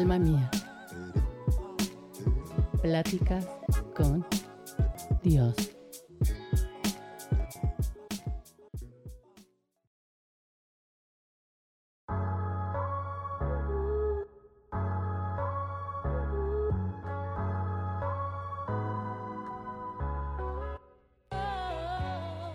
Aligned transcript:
Alma 0.00 0.18
mía. 0.18 0.50
Pláticas 2.80 3.46
con 3.94 4.24
Dios. 5.22 5.54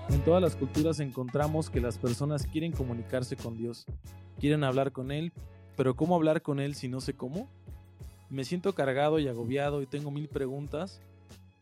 En 0.09 0.23
todas 0.23 0.41
las 0.41 0.55
culturas 0.55 0.99
encontramos 0.99 1.69
que 1.69 1.79
las 1.79 1.99
personas 1.99 2.47
quieren 2.47 2.71
comunicarse 2.71 3.35
con 3.37 3.55
Dios, 3.55 3.85
quieren 4.39 4.63
hablar 4.63 4.91
con 4.91 5.11
Él, 5.11 5.31
pero 5.75 5.95
¿cómo 5.95 6.15
hablar 6.15 6.41
con 6.41 6.59
Él 6.59 6.75
si 6.75 6.87
no 6.87 7.01
sé 7.01 7.13
cómo? 7.13 7.49
Me 8.29 8.43
siento 8.43 8.73
cargado 8.73 9.19
y 9.19 9.27
agobiado 9.27 9.81
y 9.81 9.85
tengo 9.85 10.11
mil 10.11 10.27
preguntas, 10.27 10.99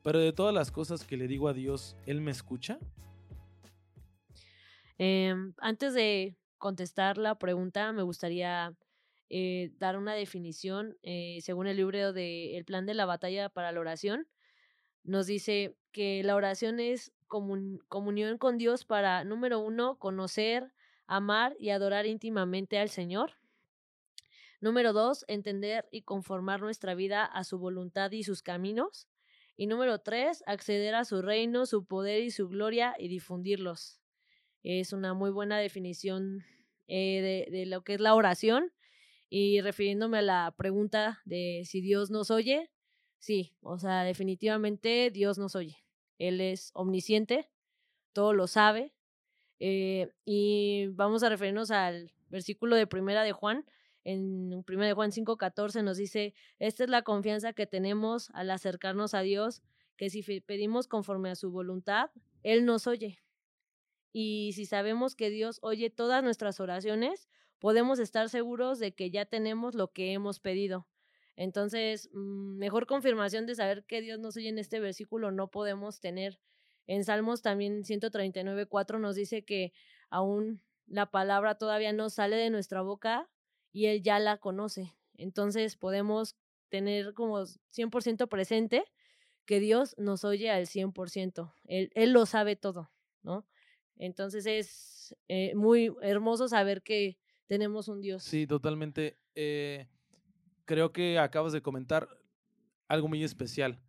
pero 0.03 0.19
de 0.19 0.33
todas 0.33 0.53
las 0.53 0.71
cosas 0.71 1.03
que 1.03 1.17
le 1.17 1.27
digo 1.27 1.47
a 1.47 1.53
Dios, 1.53 1.95
¿Él 2.05 2.21
me 2.21 2.31
escucha? 2.31 2.79
Em, 4.97 5.53
antes 5.57 5.93
de 5.93 6.35
contestar 6.57 7.17
la 7.17 7.35
pregunta, 7.35 7.91
me 7.91 8.03
gustaría 8.03 8.73
eh, 9.29 9.71
dar 9.79 9.97
una 9.97 10.13
definición. 10.13 10.97
eh, 11.01 11.39
según 11.41 11.67
el 11.67 11.77
libro 11.77 12.13
de 12.13 12.57
El 12.57 12.65
plan 12.65 12.85
de 12.85 12.93
la 12.93 13.05
batalla 13.05 13.49
para 13.49 13.71
la 13.71 13.79
oración, 13.79 14.27
nos 15.03 15.25
dice 15.27 15.75
que 15.91 16.23
la 16.23 16.35
oración 16.35 16.79
es 16.79 17.11
comun- 17.27 17.79
comunión 17.89 18.37
con 18.37 18.57
Dios 18.57 18.85
para, 18.85 19.23
número 19.23 19.59
uno, 19.59 19.97
conocer, 19.97 20.71
amar 21.07 21.55
y 21.59 21.71
adorar 21.71 22.05
íntimamente 22.05 22.77
al 22.79 22.89
Señor. 22.89 23.33
Número 24.63 24.93
dos, 24.93 25.25
entender 25.27 25.89
y 25.91 26.03
conformar 26.03 26.61
nuestra 26.61 26.95
vida 26.95 27.25
a 27.25 27.43
su 27.43 27.59
voluntad 27.59 28.09
y 28.13 28.23
sus 28.23 28.41
caminos. 28.41 29.09
Y 29.57 29.67
número 29.67 29.99
tres, 29.99 30.41
acceder 30.47 30.95
a 30.95 31.03
su 31.03 31.21
reino, 31.21 31.65
su 31.65 31.85
poder 31.85 32.23
y 32.23 32.31
su 32.31 32.47
gloria 32.47 32.95
y 32.97 33.09
difundirlos. 33.09 33.99
Es 34.63 34.93
una 34.93 35.13
muy 35.13 35.31
buena 35.31 35.57
definición 35.57 36.45
eh, 36.87 37.49
de, 37.51 37.65
lo 37.65 37.83
que 37.83 37.95
es 37.95 37.99
la 37.99 38.15
oración. 38.15 38.71
Y 39.29 39.59
refiriéndome 39.59 40.19
a 40.19 40.21
la 40.21 40.55
pregunta 40.57 41.19
de 41.25 41.63
si 41.65 41.81
Dios 41.81 42.09
nos 42.09 42.31
oye, 42.31 42.71
sí, 43.19 43.57
o 43.59 43.77
sea, 43.79 44.05
definitivamente 44.05 45.11
Dios 45.11 45.37
nos 45.37 45.57
oye. 45.57 45.83
Él 46.19 46.39
es 46.39 46.71
omnisciente, 46.73 47.49
todo 48.13 48.31
lo 48.31 48.47
sabe. 48.47 48.93
eh, 49.59 50.13
y 50.23 50.87
vamos 50.93 51.21
a 51.21 51.27
referirnos 51.27 51.69
al 51.69 52.13
versículo 52.29 52.77
de 52.77 52.87
Primera 52.87 53.23
de 53.23 53.33
Juan. 53.33 53.65
En 54.03 54.63
Primera 54.63 54.87
de 54.87 54.93
Juan 54.93 55.11
5:14 55.11 55.83
nos 55.83 55.97
dice, 55.97 56.33
esta 56.59 56.83
es 56.83 56.89
la 56.89 57.03
confianza 57.03 57.53
que 57.53 57.67
tenemos 57.67 58.29
al 58.33 58.51
acercarnos 58.51 59.13
a 59.13 59.21
Dios, 59.21 59.61
que 59.97 60.09
si 60.09 60.21
pedimos 60.41 60.87
conforme 60.87 61.29
a 61.29 61.35
su 61.35 61.51
voluntad, 61.51 62.11
Él 62.43 62.65
nos 62.65 62.87
oye. 62.87 63.19
Y 64.11 64.51
si 64.53 64.65
sabemos 64.65 65.15
que 65.15 65.29
Dios 65.29 65.59
oye 65.61 65.89
todas 65.89 66.23
nuestras 66.23 66.59
oraciones, 66.59 67.27
podemos 67.59 67.99
estar 67.99 68.29
seguros 68.29 68.79
de 68.79 68.93
que 68.93 69.09
ya 69.09 69.25
tenemos 69.25 69.73
lo 69.73 69.91
que 69.91 70.13
hemos 70.13 70.39
pedido. 70.39 70.87
Entonces, 71.35 72.09
mm, 72.13 72.57
mejor 72.57 72.85
confirmación 72.85 73.45
de 73.45 73.55
saber 73.55 73.85
que 73.85 74.01
Dios 74.01 74.19
nos 74.19 74.37
oye 74.37 74.49
en 74.49 74.59
este 74.59 74.79
versículo 74.79 75.31
no 75.31 75.49
podemos 75.49 75.99
tener. 75.99 76.39
En 76.85 77.03
Salmos 77.05 77.41
también 77.41 77.83
139.4 77.83 78.99
nos 78.99 79.15
dice 79.15 79.43
que 79.43 79.73
aún 80.09 80.61
la 80.85 81.09
palabra 81.09 81.55
todavía 81.55 81.93
no 81.93 82.09
sale 82.09 82.35
de 82.35 82.49
nuestra 82.49 82.81
boca 82.81 83.29
y 83.73 83.87
Él 83.87 84.01
ya 84.01 84.19
la 84.19 84.37
conoce. 84.37 84.93
Entonces 85.15 85.75
podemos 85.75 86.37
tener 86.69 87.13
como 87.13 87.39
100% 87.41 88.29
presente 88.29 88.85
que 89.45 89.59
Dios 89.59 89.95
nos 89.97 90.23
oye 90.23 90.49
al 90.49 90.67
100%. 90.67 91.53
Él, 91.65 91.91
él 91.93 92.13
lo 92.13 92.25
sabe 92.25 92.55
todo, 92.55 92.89
¿no? 93.21 93.45
Entonces 93.97 94.45
es 94.45 95.15
eh, 95.27 95.53
muy 95.55 95.93
hermoso 96.01 96.47
saber 96.47 96.81
que 96.81 97.17
tenemos 97.47 97.87
un 97.87 98.01
Dios. 98.01 98.23
Sí, 98.23 98.47
totalmente. 98.47 99.19
Eh, 99.35 99.87
creo 100.65 100.93
que 100.93 101.19
acabas 101.19 101.53
de 101.53 101.61
comentar 101.61 102.07
algo 102.87 103.07
muy 103.07 103.23
especial, 103.23 103.81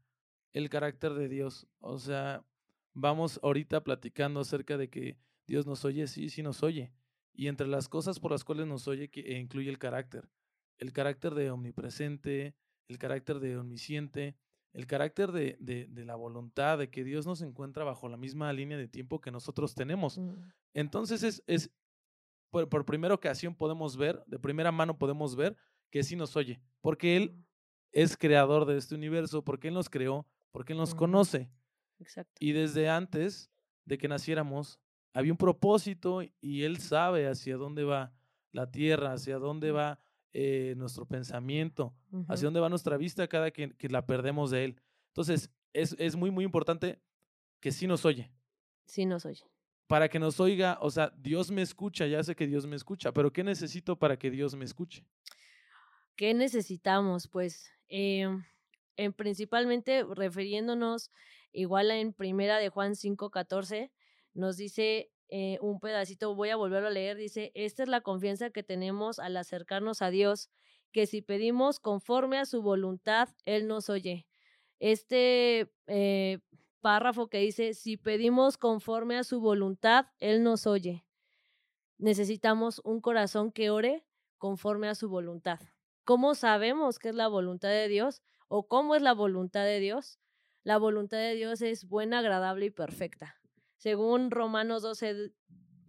el 0.53 0.69
carácter 0.69 1.15
de 1.15 1.29
Dios. 1.29 1.67
O 1.79 1.99
sea, 1.99 2.45
vamos 2.93 3.39
ahorita 3.43 3.85
platicando 3.85 4.41
acerca 4.41 4.77
de 4.77 4.89
que 4.89 5.19
Dios 5.47 5.67
nos 5.67 5.85
oye, 5.85 6.07
sí, 6.07 6.31
sí 6.31 6.43
nos 6.43 6.63
oye. 6.63 6.93
Y 7.35 7.49
entre 7.49 7.67
las 7.67 7.89
cosas 7.89 8.21
por 8.21 8.31
las 8.31 8.45
cuales 8.45 8.67
nos 8.67 8.87
oye 8.89 9.11
que 9.11 9.21
eh, 9.21 9.39
incluye 9.39 9.69
el 9.69 9.79
carácter. 9.79 10.29
El 10.79 10.93
carácter 10.93 11.35
de 11.35 11.51
omnipresente, 11.51 12.55
el 12.89 12.99
carácter 12.99 13.41
de 13.41 13.57
omnisciente, 13.57 14.37
el 14.73 14.87
carácter 14.87 15.33
de, 15.33 15.57
de, 15.61 15.87
de 15.89 16.05
la 16.05 16.17
voluntad, 16.17 16.79
de 16.79 16.91
que 16.91 17.05
Dios 17.05 17.27
nos 17.27 17.43
encuentra 17.43 17.85
bajo 17.85 18.09
la 18.09 18.17
misma 18.17 18.53
línea 18.53 18.77
de 18.77 18.89
tiempo 18.89 19.21
que 19.21 19.31
nosotros 19.31 19.75
tenemos. 19.75 20.19
Mm, 20.19 20.35
Entonces 20.75 21.23
es, 21.23 21.43
es 21.47 21.71
por, 22.51 22.69
por 22.69 22.85
primera 22.85 23.15
ocasión 23.15 23.55
podemos 23.55 23.97
ver, 23.97 24.23
de 24.27 24.39
primera 24.39 24.73
mano 24.73 24.99
podemos 24.99 25.37
ver 25.37 25.57
que 25.91 26.03
sí 26.03 26.17
nos 26.17 26.37
oye, 26.37 26.61
porque 26.81 27.17
Él 27.17 27.31
mm, 27.33 27.45
es 27.93 28.17
creador 28.17 28.65
de 28.67 28.77
este 28.77 28.97
universo, 28.97 29.45
porque 29.45 29.69
Él 29.69 29.75
nos 29.75 29.89
creó, 29.89 30.27
porque 30.51 30.73
Él 30.73 30.79
nos 30.79 30.95
conoce. 30.95 31.51
Exacto. 32.01 32.33
Y 32.41 32.53
desde 32.53 32.89
antes 32.89 33.51
de 33.85 33.97
que 33.97 34.09
naciéramos, 34.09 34.81
había 35.15 35.33
un 35.33 35.39
propósito 35.39 36.21
y 36.41 36.65
Él 36.65 36.79
sabe 36.79 37.29
hacia 37.29 37.57
dónde 37.57 37.85
va 37.85 38.13
la 38.53 38.71
tierra, 38.71 39.13
hacia 39.13 39.39
dónde 39.39 39.71
va 39.71 40.01
eh, 40.33 40.75
nuestro 40.77 41.07
pensamiento, 41.07 41.95
hacia 42.29 42.47
dónde 42.47 42.61
va 42.61 42.69
nuestra 42.69 42.97
vista 42.97 43.27
cada 43.29 43.53
que, 43.53 43.75
que 43.77 43.89
la 43.89 44.05
perdemos 44.05 44.51
de 44.51 44.65
Él. 44.65 44.81
Entonces, 45.09 45.51
es, 45.73 45.95
es 45.99 46.17
muy, 46.17 46.31
muy 46.31 46.45
importante 46.45 47.01
que 47.61 47.71
sí 47.71 47.87
nos 47.87 48.05
oye. 48.05 48.31
Sí 48.87 49.07
nos 49.07 49.25
oye. 49.25 49.45
Para 49.87 50.09
que 50.09 50.19
nos 50.19 50.41
oiga, 50.41 50.79
o 50.81 50.91
sea, 50.91 51.13
Dios 51.17 51.51
me 51.51 51.63
escucha, 51.63 52.07
ya 52.07 52.23
sé 52.23 52.35
que 52.35 52.47
Dios 52.47 52.67
me 52.67 52.75
escucha, 52.75 53.13
pero 53.13 53.33
¿qué 53.33 53.45
necesito 53.45 53.97
para 53.97 54.19
que 54.19 54.31
Dios 54.31 54.57
me 54.57 54.65
escuche? 54.65 55.07
¿Qué 56.17 56.35
necesitamos? 56.35 57.29
Pues 57.29 57.71
em, 57.89 58.45
en 58.97 59.13
principalmente 59.13 60.05
refiriéndonos 60.05 61.11
igual 61.53 61.91
en 61.91 62.13
primera 62.13 62.59
de 62.59 62.69
Juan 62.69 62.95
5:14 62.95 63.91
nos 64.35 64.57
dice 64.57 65.11
eh, 65.29 65.59
un 65.61 65.81
pedacito, 65.81 66.35
voy 66.35 66.51
a 66.51 66.57
volverlo 66.57 66.89
a 66.89 66.93
leer, 66.93 67.17
dice, 67.17 67.51
esta 67.55 67.83
es 67.83 67.89
la 67.89 68.03
confianza 68.03 68.51
que 68.51 68.63
tenemos 68.63 69.19
al 69.19 69.37
acercarnos 69.37 70.03
a 70.03 70.11
Dios, 70.11 70.51
que 70.93 71.07
si 71.07 71.23
pedimos 71.23 71.81
conforme 71.81 72.39
a 72.39 72.45
su 72.45 72.63
voluntad, 72.63 73.29
Él 73.45 73.67
nos 73.67 73.89
oye. 73.89 74.27
Este 74.79 75.73
eh, 75.87 76.39
párrafo 76.81 77.29
que 77.29 77.39
dice, 77.39 77.75
si 77.75 77.97
pedimos 77.97 78.59
conforme 78.59 79.17
a 79.17 79.25
su 79.25 79.41
voluntad, 79.41 80.07
Él 80.19 80.43
nos 80.43 80.67
oye. 80.67 81.05
Necesitamos 81.99 82.81
un 82.85 83.01
corazón 83.01 83.51
que 83.51 83.71
ore 83.71 84.05
conforme 84.39 84.89
a 84.89 84.95
su 84.95 85.09
voluntad. 85.09 85.59
¿Cómo 86.05 86.35
sabemos 86.35 86.99
qué 86.99 87.09
es 87.09 87.15
la 87.15 87.29
voluntad 87.29 87.71
de 87.71 87.89
Dios 87.89 88.23
o 88.49 88.69
cómo 88.69 88.95
es 88.95 89.01
la 89.01 89.15
voluntad 89.15 89.65
de 89.65 89.81
Dios? 89.81 90.21
La 90.63 90.77
voluntad 90.77 91.19
de 91.19 91.35
Dios 91.35 91.63
es 91.63 91.89
buena, 91.89 92.19
agradable 92.19 92.67
y 92.67 92.71
perfecta. 92.71 93.37
Según 93.85 94.31
Romanos 94.31 94.81
12, 94.81 95.31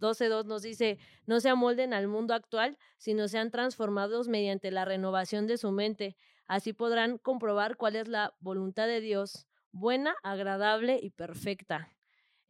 12.2 0.00 0.44
nos 0.44 0.60
dice, 0.60 0.98
no 1.24 1.40
se 1.40 1.48
amolden 1.48 1.94
al 1.94 2.08
mundo 2.08 2.34
actual, 2.34 2.76
sino 2.98 3.26
sean 3.26 3.50
transformados 3.50 4.28
mediante 4.28 4.70
la 4.70 4.84
renovación 4.84 5.46
de 5.46 5.56
su 5.56 5.72
mente. 5.72 6.14
Así 6.46 6.74
podrán 6.74 7.16
comprobar 7.16 7.78
cuál 7.78 7.96
es 7.96 8.06
la 8.06 8.34
voluntad 8.38 8.86
de 8.86 9.00
Dios, 9.00 9.46
buena, 9.72 10.14
agradable 10.22 10.98
y 11.00 11.08
perfecta. 11.08 11.90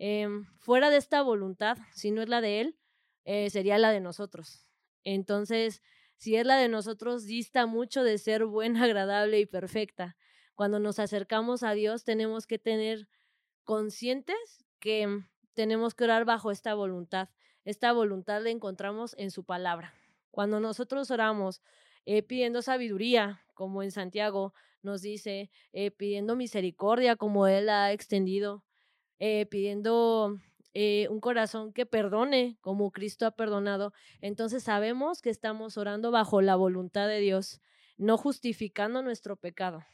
Em, 0.00 0.46
fuera 0.58 0.90
de 0.90 0.96
esta 0.96 1.22
voluntad, 1.22 1.78
si 1.94 2.10
no 2.10 2.22
es 2.22 2.28
la 2.28 2.40
de 2.40 2.62
Él, 2.62 2.76
eh, 3.24 3.48
sería 3.48 3.78
la 3.78 3.92
de 3.92 4.00
nosotros. 4.00 4.66
Entonces, 5.04 5.80
si 6.16 6.34
es 6.34 6.44
la 6.44 6.56
de 6.56 6.68
nosotros, 6.68 7.24
dista 7.24 7.66
mucho 7.66 8.02
de 8.02 8.18
ser 8.18 8.46
buena, 8.46 8.82
agradable 8.84 9.38
y 9.38 9.46
perfecta. 9.46 10.16
Cuando 10.56 10.80
nos 10.80 10.98
acercamos 10.98 11.62
a 11.62 11.70
Dios, 11.74 12.02
tenemos 12.02 12.48
que 12.48 12.58
tener 12.58 13.06
conscientes 13.62 14.66
que 14.80 15.22
tenemos 15.56 15.94
que 15.94 16.04
orar 16.04 16.24
bajo 16.26 16.50
esta 16.52 16.74
voluntad. 16.74 17.30
Esta 17.64 17.92
voluntad 17.92 18.42
la 18.42 18.50
encontramos 18.50 19.16
en 19.18 19.30
su 19.30 19.42
palabra. 19.42 19.94
Cuando 20.30 20.60
nosotros 20.60 21.10
oramos 21.10 21.62
eh, 22.04 22.22
pidiendo 22.22 22.60
sabiduría, 22.60 23.40
como 23.54 23.82
en 23.82 23.90
Santiago 23.90 24.52
nos 24.82 25.00
dice, 25.00 25.50
eh, 25.72 25.90
pidiendo 25.90 26.36
misericordia, 26.36 27.16
como 27.16 27.48
Él 27.48 27.70
ha 27.70 27.90
extendido, 27.92 28.64
eh, 29.18 29.46
pidiendo 29.46 30.38
un 31.08 31.20
corazón 31.20 31.72
que 31.72 31.86
perdone 31.86 32.58
como 32.60 32.90
Cristo 32.90 33.24
ha 33.24 33.30
perdonado, 33.30 33.94
entonces 34.20 34.62
sabemos 34.62 35.22
que 35.22 35.30
estamos 35.30 35.78
orando 35.78 36.10
bajo 36.10 36.42
la 36.42 36.54
voluntad 36.54 37.08
de 37.08 37.18
Dios, 37.18 37.62
no 37.96 38.18
justificando 38.18 39.00
nuestro 39.00 39.36
pecado. 39.36 39.86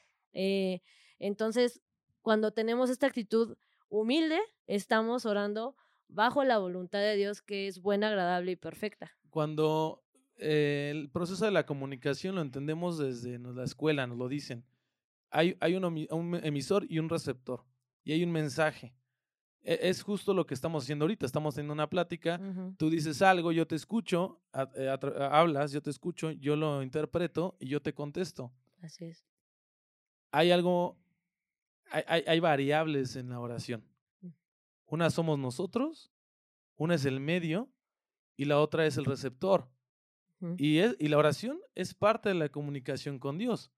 Entonces, 1.21 1.81
cuando 2.21 2.51
tenemos 2.51 2.91
esta 2.91 3.07
actitud 3.07 3.57
humilde, 3.93 4.41
estamos 4.67 5.27
orando 5.27 5.77
bajo 6.09 6.45
la 6.45 6.59
voluntad 6.59 7.01
de 7.01 7.15
Dios 7.17 7.43
que 7.43 7.67
es 7.69 7.81
buena, 7.81 8.09
agradable 8.09 8.53
y 8.53 8.57
perfecta. 8.57 9.13
Cuando 9.31 10.03
eh, 10.37 10.89
el 10.91 11.11
proceso 11.11 11.45
de 11.45 11.51
la 11.51 11.67
comunicación 11.67 12.35
lo 12.35 12.41
entendemos 12.41 12.99
desde 12.99 13.39
la 13.39 13.65
escuela, 13.65 14.07
nos 14.07 14.17
lo 14.19 14.29
dicen. 14.29 14.65
Hay, 15.31 15.57
hay 15.61 15.75
un, 15.77 15.85
un 15.85 16.35
emisor 16.43 16.87
y 16.89 16.99
un 16.99 17.09
receptor, 17.09 17.65
y 18.05 18.13
hay 18.13 18.25
un 18.25 18.33
mensaje. 18.33 18.95
E- 19.63 19.79
Es 19.83 20.03
justo 20.03 20.35
lo 20.35 20.45
que 20.47 20.55
estamos 20.55 20.85
haciendo 20.85 21.05
ahorita. 21.05 21.25
Estamos 21.27 21.55
teniendo 21.55 21.75
una 21.75 21.89
plática, 21.89 22.41
Ujú, 22.41 22.75
tú 22.77 22.91
dices 22.91 23.23
algo, 23.23 23.53
yo 23.53 23.67
te 23.67 23.75
escucho, 23.77 24.43
a- 24.53 24.71
eh, 24.77 24.89
a 24.89 24.99
tra- 24.99 25.29
hablas, 25.33 25.73
yo 25.73 25.81
te 25.83 25.91
escucho, 25.91 26.31
yo 26.33 26.57
lo 26.57 26.83
interpreto 26.83 27.57
y 27.61 27.69
yo 27.69 27.81
te 27.81 27.95
contesto. 27.95 28.53
Así 28.83 29.05
es. 29.07 29.25
Hay 30.31 30.51
algo, 30.51 30.99
hay, 31.93 32.03
hay- 32.07 32.25
hay 32.27 32.41
variables 32.41 33.17
en 33.17 33.29
la 33.31 33.39
oración. 33.41 33.85
Mm. 34.21 34.29
Una 34.87 35.11
somos 35.11 35.39
nosotros, 35.39 36.11
una 36.77 36.95
es 36.97 37.05
el 37.05 37.21
medio 37.21 37.69
y 38.37 38.47
la 38.47 38.59
otra 38.61 38.87
es 38.87 38.97
el 38.97 39.05
receptor. 39.05 39.69
Y, 40.59 40.79
es, 40.79 40.97
y 40.99 41.07
la 41.07 41.19
oración 41.19 41.61
es 41.77 41.95
parte 41.95 42.29
de 42.31 42.35
la 42.35 42.49
comunicación 42.49 43.21
con 43.21 43.39
Dios. 43.39 43.71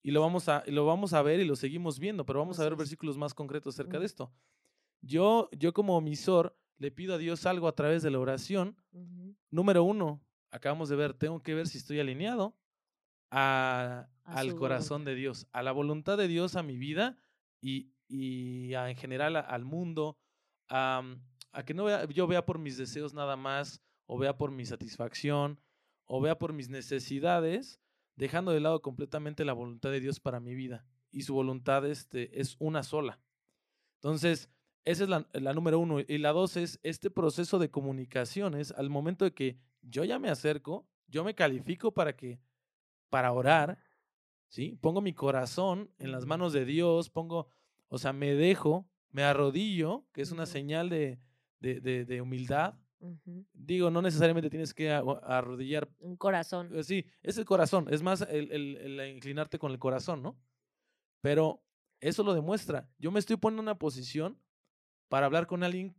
Y 0.00 0.12
lo 0.12 0.20
vamos 0.20 0.48
a, 0.48 0.62
lo 0.68 0.86
vamos 0.86 1.12
a 1.12 1.22
ver 1.22 1.40
y 1.40 1.44
lo 1.44 1.56
seguimos 1.56 1.98
viendo, 1.98 2.24
pero 2.24 2.38
vamos 2.38 2.60
a 2.60 2.62
ver 2.64 2.76
versículos 2.76 3.16
más 3.18 3.34
concretos 3.34 3.74
acerca 3.74 3.98
de 3.98 4.06
esto. 4.06 4.32
Yo, 5.00 5.48
yo 5.58 5.72
como 5.72 5.96
omisor 5.96 6.56
le 6.78 6.92
pido 6.92 7.14
a 7.14 7.18
Dios 7.18 7.46
algo 7.46 7.66
a 7.66 7.74
través 7.74 8.02
de 8.04 8.10
la 8.12 8.20
oración. 8.20 8.76
Número 9.50 9.82
uno, 9.82 10.20
acabamos 10.52 10.88
de 10.88 10.94
ver, 10.96 11.14
tengo 11.14 11.42
que 11.42 11.54
ver 11.54 11.66
si 11.66 11.78
estoy 11.78 11.98
alineado 11.98 12.54
a- 13.30 14.08
A 14.24 14.38
al 14.38 14.54
corazón 14.54 15.04
de 15.04 15.14
Dios, 15.14 15.46
a 15.52 15.62
la 15.62 15.72
voluntad 15.72 16.16
de 16.16 16.28
Dios 16.28 16.54
a 16.56 16.62
mi 16.62 16.78
vida 16.78 17.18
y, 17.64 17.92
y 18.08 18.74
a- 18.74 18.90
en 18.90 18.96
general 18.96 19.36
a- 19.36 19.40
al 19.40 19.64
mundo, 19.64 20.18
a, 20.68 21.02
a 21.52 21.64
que 21.64 21.72
no 21.74 21.84
vea- 21.84 22.04
yo 22.06 22.26
vea 22.26 22.44
por 22.44 22.58
mis 22.58 22.76
deseos 22.76 23.14
nada 23.14 23.36
más, 23.36 23.80
o 24.06 24.18
vea 24.18 24.36
por 24.36 24.50
mi 24.50 24.66
satisfacción, 24.66 25.60
o 26.04 26.20
vea 26.20 26.38
por 26.38 26.52
mis 26.52 26.68
necesidades, 26.68 27.80
dejando 28.16 28.52
de 28.52 28.60
lado 28.60 28.82
completamente 28.82 29.44
la 29.46 29.54
voluntad 29.54 29.90
de 29.90 30.00
Dios 30.00 30.20
para 30.20 30.40
mi 30.40 30.54
vida. 30.54 30.84
Y 31.10 31.22
su 31.22 31.32
voluntad 31.34 31.86
este, 31.86 32.38
es 32.40 32.56
una 32.58 32.82
sola. 32.82 33.20
Entonces, 33.96 34.50
esa 34.84 35.04
es 35.04 35.08
la, 35.08 35.26
la 35.32 35.54
número 35.54 35.78
uno. 35.78 36.00
Y 36.00 36.18
la 36.18 36.32
dos 36.32 36.56
es 36.58 36.78
este 36.82 37.10
proceso 37.10 37.58
de 37.58 37.70
comunicaciones 37.70 38.72
al 38.72 38.90
momento 38.90 39.24
de 39.24 39.32
que 39.32 39.58
yo 39.80 40.04
ya 40.04 40.18
me 40.18 40.28
acerco, 40.28 40.86
yo 41.06 41.24
me 41.24 41.34
califico 41.34 41.92
para 41.94 42.14
que, 42.14 42.40
para 43.08 43.32
orar, 43.32 43.78
¿sí? 44.48 44.76
Pongo 44.82 45.00
mi 45.00 45.14
corazón 45.14 45.90
en 45.98 46.12
las 46.12 46.26
manos 46.26 46.52
de 46.52 46.64
Dios, 46.66 47.08
pongo, 47.08 47.48
o 47.88 47.98
sea, 47.98 48.12
me 48.12 48.34
dejo, 48.34 48.86
me 49.10 49.22
arrodillo, 49.22 50.04
que 50.12 50.22
es 50.22 50.32
una 50.32 50.46
señal 50.46 50.88
de, 50.88 51.18
de, 51.60 51.80
de- 51.80 52.04
de 52.04 52.20
humildad. 52.20 52.74
Digo, 53.52 53.90
no 53.90 54.00
necesariamente 54.00 54.48
tienes 54.48 54.72
que 54.72 54.90
arrodillar 54.90 55.90
Un 55.98 56.16
corazón. 56.16 56.70
eh, 56.74 56.82
Sí, 56.82 57.04
es 57.22 57.36
el 57.36 57.44
corazón, 57.44 57.86
es 57.90 58.02
más 58.02 58.22
el, 58.22 58.50
el- 58.50 58.76
el 59.00 59.14
inclinarte 59.14 59.58
con 59.58 59.72
el 59.72 59.78
corazón, 59.78 60.22
¿no? 60.22 60.38
Pero 61.20 61.62
eso 62.00 62.22
lo 62.22 62.34
demuestra. 62.34 62.88
Yo 62.98 63.10
me 63.10 63.18
estoy 63.20 63.36
poniendo 63.36 63.60
en 63.62 63.64
una 63.68 63.78
posición 63.78 64.38
para 65.08 65.26
hablar 65.26 65.46
con 65.46 65.62
alguien 65.62 65.94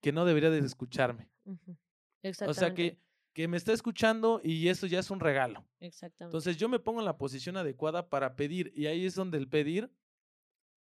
que 0.00 0.12
no 0.12 0.24
debería 0.24 0.50
de 0.50 0.58
escucharme. 0.60 1.28
Ujú, 1.44 1.72
O 1.72 1.76
sea, 2.22 2.30
Exactamente. 2.30 2.74
que, 2.74 2.98
que 3.32 3.48
me 3.48 3.56
está 3.56 3.72
escuchando 3.72 4.40
y 4.42 4.68
eso 4.68 4.86
ya 4.86 5.00
es 5.00 5.10
un 5.10 5.20
regalo. 5.20 5.64
Exactamente. 5.80 6.24
Entonces 6.36 6.56
yo 6.56 6.68
me 6.68 6.78
pongo 6.78 7.00
en 7.00 7.06
la 7.06 7.18
posición 7.18 7.56
adecuada 7.56 8.08
para 8.08 8.36
pedir 8.36 8.72
y 8.76 8.86
ahí 8.86 9.04
es 9.04 9.14
donde 9.16 9.38
el 9.38 9.48
pedir 9.48 9.90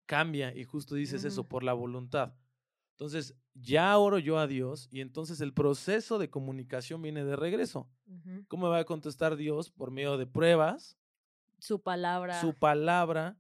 cambia 0.08 0.56
y 0.56 0.64
justo 0.64 0.96
dices 0.96 1.24
eso, 1.24 1.44
por 1.44 1.64
la 1.64 1.74
voluntad. 1.74 2.34
Entonces 2.94 3.36
ya 3.54 3.96
oro 4.00 4.18
yo 4.18 4.40
a 4.40 4.48
Dios 4.48 4.88
y 4.90 5.02
entonces 5.02 5.40
el 5.42 5.54
proceso 5.54 6.18
de 6.18 6.32
comunicación 6.32 7.00
viene 7.04 7.24
de 7.24 7.36
regreso. 7.36 7.88
¿Cómo 8.48 8.66
me 8.66 8.72
va 8.72 8.80
a 8.80 8.86
contestar 8.86 9.36
Dios? 9.36 9.70
Por 9.70 9.92
medio 9.92 10.18
de 10.18 10.26
pruebas, 10.26 10.98
Su 11.60 11.80
palabra. 11.82 12.42
su 12.42 12.54
palabra. 12.56 13.38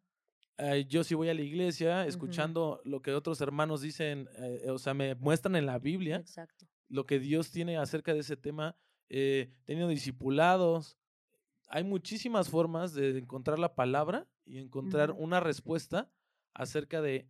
eh, 0.60 0.86
yo 0.88 1.04
si 1.04 1.16
voy 1.16 1.30
a 1.30 1.34
la 1.34 1.42
iglesia, 1.42 2.06
escuchando 2.06 2.82
lo 2.84 3.02
que 3.02 3.14
otros 3.14 3.42
hermanos 3.42 3.82
dicen, 3.82 4.28
eh, 4.38 4.70
o 4.70 4.78
sea, 4.78 4.94
me 4.94 5.16
muestran 5.16 5.56
en 5.56 5.66
la 5.66 5.80
Biblia 5.80 6.18
Exacto. 6.18 6.66
lo 6.90 7.06
que 7.06 7.20
Dios 7.20 7.50
tiene 7.52 7.78
acerca 7.78 8.14
de 8.14 8.20
ese 8.20 8.38
tema, 8.38 8.76
eh, 9.10 9.52
teniendo 9.66 9.90
discipulados. 9.90 10.98
Hay 11.70 11.84
muchísimas 11.84 12.50
formas 12.50 12.94
de 12.94 13.18
encontrar 13.18 13.58
la 13.60 13.74
palabra 13.76 14.28
y 14.46 14.58
encontrar 14.60 15.12
una 15.12 15.40
respuesta 15.40 16.10
acerca 16.58 17.02
de 17.02 17.30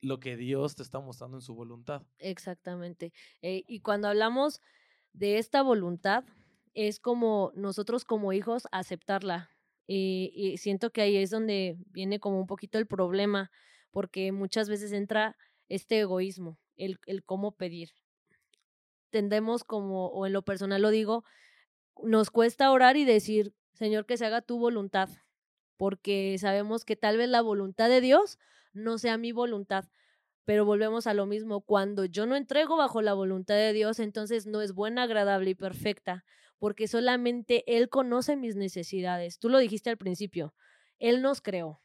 lo 0.00 0.20
que 0.20 0.36
Dios 0.36 0.76
te 0.76 0.82
está 0.82 1.00
mostrando 1.00 1.36
en 1.36 1.42
su 1.42 1.54
voluntad. 1.54 2.02
Exactamente. 2.18 3.12
Eh, 3.42 3.64
y 3.66 3.80
cuando 3.80 4.08
hablamos 4.08 4.60
de 5.12 5.38
esta 5.38 5.62
voluntad, 5.62 6.24
es 6.72 7.00
como 7.00 7.50
nosotros 7.54 8.04
como 8.04 8.32
hijos 8.32 8.68
aceptarla. 8.72 9.50
Y, 9.86 10.30
y 10.34 10.56
siento 10.58 10.90
que 10.90 11.02
ahí 11.02 11.16
es 11.16 11.30
donde 11.30 11.76
viene 11.86 12.20
como 12.20 12.38
un 12.38 12.46
poquito 12.46 12.78
el 12.78 12.86
problema, 12.86 13.50
porque 13.90 14.30
muchas 14.30 14.68
veces 14.68 14.92
entra 14.92 15.36
este 15.68 15.98
egoísmo, 15.98 16.58
el, 16.76 16.98
el 17.06 17.24
cómo 17.24 17.56
pedir. 17.56 17.90
Tendemos 19.10 19.64
como, 19.64 20.06
o 20.06 20.26
en 20.26 20.32
lo 20.32 20.42
personal 20.42 20.80
lo 20.80 20.90
digo, 20.90 21.24
nos 22.02 22.30
cuesta 22.30 22.70
orar 22.70 22.96
y 22.96 23.04
decir, 23.04 23.52
Señor, 23.74 24.06
que 24.06 24.16
se 24.16 24.26
haga 24.26 24.42
tu 24.42 24.58
voluntad, 24.60 25.08
porque 25.80 26.36
sabemos 26.38 26.84
que 26.84 26.94
tal 26.94 27.16
vez 27.16 27.30
la 27.30 27.40
voluntad 27.40 27.88
de 27.88 28.02
Dios 28.02 28.38
no 28.74 28.98
sea 28.98 29.16
mi 29.16 29.32
voluntad. 29.32 29.86
Pero 30.44 30.66
volvemos 30.66 31.06
a 31.06 31.14
lo 31.14 31.24
mismo, 31.24 31.62
cuando 31.62 32.04
yo 32.04 32.26
no 32.26 32.36
entrego 32.36 32.76
bajo 32.76 33.00
la 33.00 33.14
voluntad 33.14 33.54
de 33.54 33.72
Dios, 33.72 33.98
entonces 33.98 34.46
no 34.46 34.60
es 34.60 34.74
buena, 34.74 35.04
agradable 35.04 35.48
y 35.48 35.54
perfecta, 35.54 36.26
porque 36.58 36.86
solamente 36.86 37.64
Él 37.66 37.88
conoce 37.88 38.36
mis 38.36 38.56
necesidades. 38.56 39.38
Tú 39.38 39.48
lo 39.48 39.56
dijiste 39.56 39.88
al 39.88 39.96
principio, 39.96 40.54
Él 40.98 41.22
nos 41.22 41.40
creó, 41.40 41.80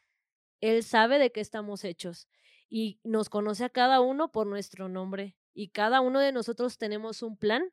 Él 0.59 0.83
sabe 0.83 1.17
de 1.17 1.31
qué 1.31 1.39
estamos 1.39 1.85
hechos 1.85 2.27
y 2.67 2.99
nos 3.05 3.29
conoce 3.29 3.63
a 3.63 3.69
cada 3.69 4.01
uno 4.01 4.29
por 4.29 4.45
nuestro 4.45 4.89
nombre 4.89 5.37
y 5.53 5.69
cada 5.69 6.01
uno 6.01 6.19
de 6.19 6.33
nosotros 6.33 6.77
tenemos 6.77 7.23
un 7.23 7.37
plan 7.37 7.63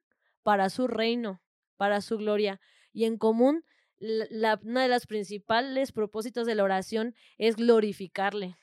para 0.44 0.70
su 0.70 0.86
reino, 0.86 1.42
para 1.76 2.00
su 2.00 2.16
gloria 2.16 2.60
y 2.92 3.06
en 3.06 3.18
común 3.18 3.64
una 4.02 4.82
de 4.82 4.88
las 4.88 5.06
principales 5.06 5.92
propósitos 5.92 6.46
de 6.46 6.54
la 6.54 6.64
oración 6.64 7.14
es 7.38 7.56
glorificarle. 7.56 8.56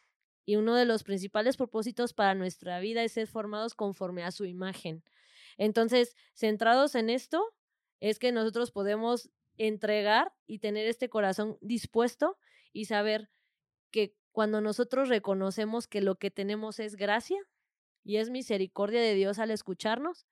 Y 0.45 0.55
uno 0.55 0.75
de 0.75 0.85
los 0.85 1.03
principales 1.03 1.57
propósitos 1.57 2.13
para 2.13 2.35
nuestra 2.35 2.79
vida 2.79 3.03
es 3.03 3.13
ser 3.13 3.27
formados 3.27 3.75
conforme 3.75 4.23
a 4.23 4.31
su 4.31 4.45
imagen. 4.45 5.03
Entonces, 5.57 6.15
centrados 6.33 6.95
en 6.95 7.09
esto, 7.09 7.43
es 7.99 8.19
que 8.19 8.31
nosotros 8.31 8.71
podemos 8.71 9.29
entregar 9.57 10.33
y 10.47 10.59
tener 10.59 10.87
este 10.87 11.09
corazón 11.09 11.57
dispuesto 11.61 12.37
y 12.73 12.85
saber 12.85 13.29
que 13.91 14.15
cuando 14.31 14.61
nosotros 14.61 15.09
reconocemos 15.09 15.87
que 15.87 16.01
lo 16.01 16.15
que 16.15 16.31
tenemos 16.31 16.79
es 16.79 16.95
gracia 16.95 17.39
y 18.03 18.17
es 18.17 18.29
misericordia 18.29 19.01
de 19.01 19.13
Dios 19.13 19.39
al 19.39 19.51
escucharnos, 19.51 20.25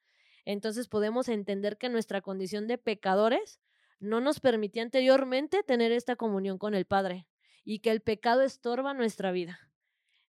entonces 0.46 0.88
podemos 0.88 1.27
entender 1.27 1.77
que 1.77 1.89
nuestra 1.89 2.22
condición 2.22 2.67
de 2.67 2.77
pecadores 2.77 3.60
no 4.00 4.22
nos 4.22 4.39
permitía 4.39 4.84
anteriormente 4.84 5.63
tener 5.63 5.92
esta 5.92 6.16
comunión 6.16 6.58
con 6.58 6.75
el 6.75 6.86
Padre 6.86 7.27
y 7.63 7.80
que 7.80 7.92
el 7.92 8.01
pecado 8.01 8.42
estorba 8.42 8.94
nuestra 8.94 9.32
vida. 9.32 9.60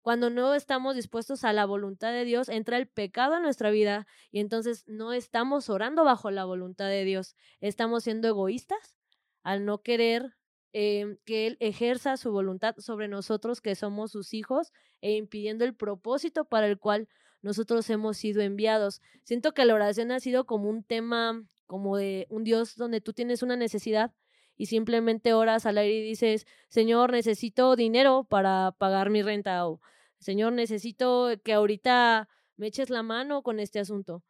Cuando 0.02 0.30
no 0.30 0.54
estamos 0.54 0.96
dispuestos 0.96 1.44
a 1.44 1.52
la 1.52 1.66
voluntad 1.66 2.14
de 2.14 2.24
Dios, 2.24 2.48
entra 2.48 2.78
el 2.78 2.88
pecado 2.88 3.36
en 3.36 3.42
nuestra 3.42 3.72
vida 3.72 4.08
y 4.32 4.40
entonces 4.40 4.86
no 4.88 5.12
estamos 5.12 5.70
orando 5.70 6.06
bajo 6.06 6.32
la 6.32 6.46
voluntad 6.46 6.88
de 6.88 7.04
Dios. 7.04 7.36
Estamos 7.60 8.06
siendo 8.06 8.30
egoístas 8.30 8.96
al 9.44 9.66
no 9.66 9.82
querer 9.82 10.38
eh, 10.72 11.18
que 11.26 11.48
Él 11.48 11.58
ejerza 11.60 12.18
su 12.18 12.32
voluntad 12.32 12.76
sobre 12.78 13.08
nosotros, 13.08 13.62
que 13.62 13.76
somos 13.76 14.12
sus 14.12 14.34
hijos, 14.34 14.72
e 15.02 15.14
impidiendo 15.14 15.66
el 15.66 15.76
propósito 15.76 16.46
para 16.46 16.68
el 16.68 16.80
cual 16.80 17.10
nosotros 17.42 17.90
hemos 17.90 18.18
sido 18.18 18.42
enviados. 18.42 19.02
Siento 19.24 19.54
que 19.54 19.66
la 19.66 19.74
oración 19.74 20.12
ha 20.12 20.20
sido 20.20 20.46
como 20.46 20.70
un 20.70 20.84
tema, 20.84 21.44
como 21.68 21.98
de 21.98 22.26
un 22.30 22.44
Dios 22.44 22.76
donde 22.76 23.02
tú 23.02 23.14
tienes 23.14 23.44
una 23.44 23.56
necesidad 23.56 24.14
y 24.56 24.66
simplemente 24.66 25.34
oras 25.34 25.66
al 25.66 25.78
aire 25.78 25.98
y 25.98 26.02
dices, 26.02 26.48
Señor, 26.70 27.12
necesito 27.12 27.76
dinero 27.76 28.26
para 28.28 28.74
pagar 28.80 29.10
mi 29.12 29.22
renta 29.22 29.68
o 29.68 29.80
Señor, 30.20 30.54
necesito 30.54 31.30
que 31.44 31.54
ahorita 31.54 32.28
me 32.56 32.68
eches 32.68 32.90
la 32.90 33.04
mano 33.04 33.44
con 33.44 33.60
este 33.60 33.80
asunto. 33.80 34.24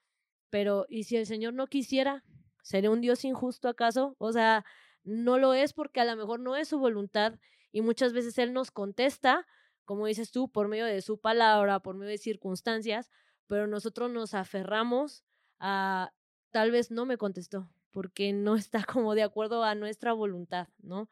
Pero, 0.50 0.86
¿y 0.90 1.04
si 1.04 1.16
el 1.16 1.26
Señor 1.26 1.54
no 1.54 1.68
quisiera? 1.68 2.24
¿Seré 2.62 2.90
un 2.90 3.02
Dios 3.02 3.24
injusto 3.24 3.70
acaso? 3.70 4.16
O 4.20 4.32
sea, 4.34 4.66
no 5.04 5.38
lo 5.38 5.54
es 5.54 5.74
porque 5.74 6.02
a 6.02 6.06
lo 6.06 6.16
mejor 6.16 6.40
no 6.42 6.56
es 6.56 6.68
su 6.68 6.80
voluntad 6.80 7.40
y 7.72 7.82
muchas 7.82 8.14
veces 8.14 8.38
Él 8.38 8.54
nos 8.54 8.72
contesta, 8.72 9.48
como 9.86 10.08
dices 10.08 10.32
tú, 10.32 10.50
por 10.50 10.68
medio 10.68 10.86
de 10.86 11.02
su 11.02 11.20
palabra, 11.20 11.80
por 11.80 11.96
medio 11.96 12.12
de 12.12 12.18
circunstancias, 12.18 13.10
pero 13.48 13.68
nosotros 13.68 14.12
nos 14.12 14.34
aferramos 14.34 15.24
a, 15.60 16.12
tal 16.58 16.72
vez 16.72 16.90
no 16.90 17.06
me 17.06 17.20
contestó, 17.20 17.70
porque 17.92 18.34
no 18.34 18.56
está 18.56 18.84
como 18.84 19.14
de 19.14 19.22
acuerdo 19.22 19.64
a 19.64 19.76
nuestra 19.76 20.12
voluntad, 20.12 20.68
¿no? 20.80 21.08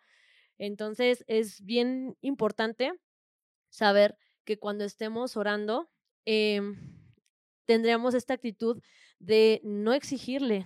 Entonces 0.57 1.23
es 1.27 1.63
bien 1.63 2.17
importante 2.21 2.93
saber 3.69 4.17
que 4.43 4.57
cuando 4.57 4.85
estemos 4.85 5.37
orando, 5.37 5.87
eh, 6.25 6.61
tendríamos 7.65 8.15
esta 8.15 8.33
actitud 8.33 8.81
de 9.19 9.61
no 9.63 9.93
exigirle, 9.93 10.65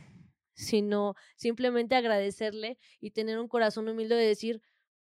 sino 0.53 1.15
simplemente 1.35 1.95
agradecerle 1.95 2.77
y 3.01 3.11
tener 3.11 3.37
un 3.37 3.49
corazón 3.49 3.89
humilde 3.89 4.15
de 4.15 4.27
decir 4.27 4.61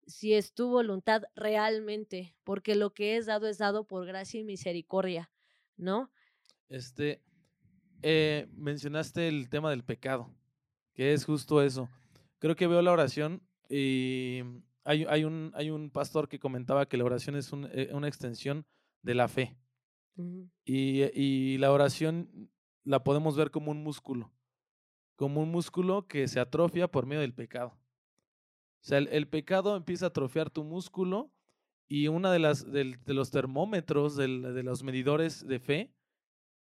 si 0.08 0.36
es 0.36 0.54
tu 0.54 0.70
voluntad 0.70 1.24
realmente, 1.36 2.34
porque 2.46 2.76
lo 2.76 2.94
que 2.94 3.18
es 3.18 3.26
dado 3.26 3.50
es 3.50 3.58
dado 3.58 3.86
por 3.86 4.06
gracia 4.06 4.40
y 4.40 4.46
misericordia, 4.46 5.34
¿no? 5.76 6.14
Este, 6.70 7.22
eh, 8.02 8.48
mencionaste 8.56 9.28
el 9.28 9.50
tema 9.50 9.70
del 9.70 9.84
pecado, 9.84 10.34
que 10.94 11.14
es 11.14 11.26
justo 11.26 11.62
eso. 11.62 11.90
Creo 12.40 12.56
que 12.56 12.68
veo 12.68 12.82
la 12.82 12.92
oración 12.92 13.42
y 13.70 14.42
hay, 14.84 15.06
hay, 15.10 15.24
un, 15.24 15.52
hay 15.56 15.70
un 15.70 15.90
pastor 15.90 16.28
que 16.28 16.40
comentaba 16.40 16.88
que 16.88 16.98
la 16.98 17.06
oración 17.06 17.36
es 17.36 17.52
eh, 17.72 17.90
una 17.94 18.08
extensión 18.08 18.66
de 19.02 19.16
la 19.16 19.28
fe. 19.28 19.58
y, 20.66 21.04
y 21.20 21.58
la 21.58 21.72
oración 21.72 22.50
la 22.84 23.04
podemos 23.04 23.36
ver 23.36 23.52
como 23.52 23.72
un 23.72 23.84
músculo 23.84 24.32
como 25.16 25.42
un 25.42 25.52
músculo 25.52 26.08
que 26.08 26.28
se 26.28 26.40
atrofia 26.40 26.88
por 26.88 27.06
medio 27.06 27.22
del 27.22 27.34
pecado. 27.34 27.78
O 28.82 28.88
sea, 28.88 29.00
el, 29.00 29.28
pecado 29.28 29.76
empieza 29.76 30.06
a 30.06 30.10
atrofiar 30.10 30.50
tu 30.50 30.64
músculo 30.64 31.32
y 31.88 32.08
uno 32.08 32.30
de, 32.32 32.40
las, 32.40 32.72
de, 32.72 32.96
los 33.08 33.32
termómetros, 33.32 34.16
de 34.16 34.28
los 34.28 34.84
medidores 34.84 35.46
de 35.48 35.60
fe, 35.60 35.94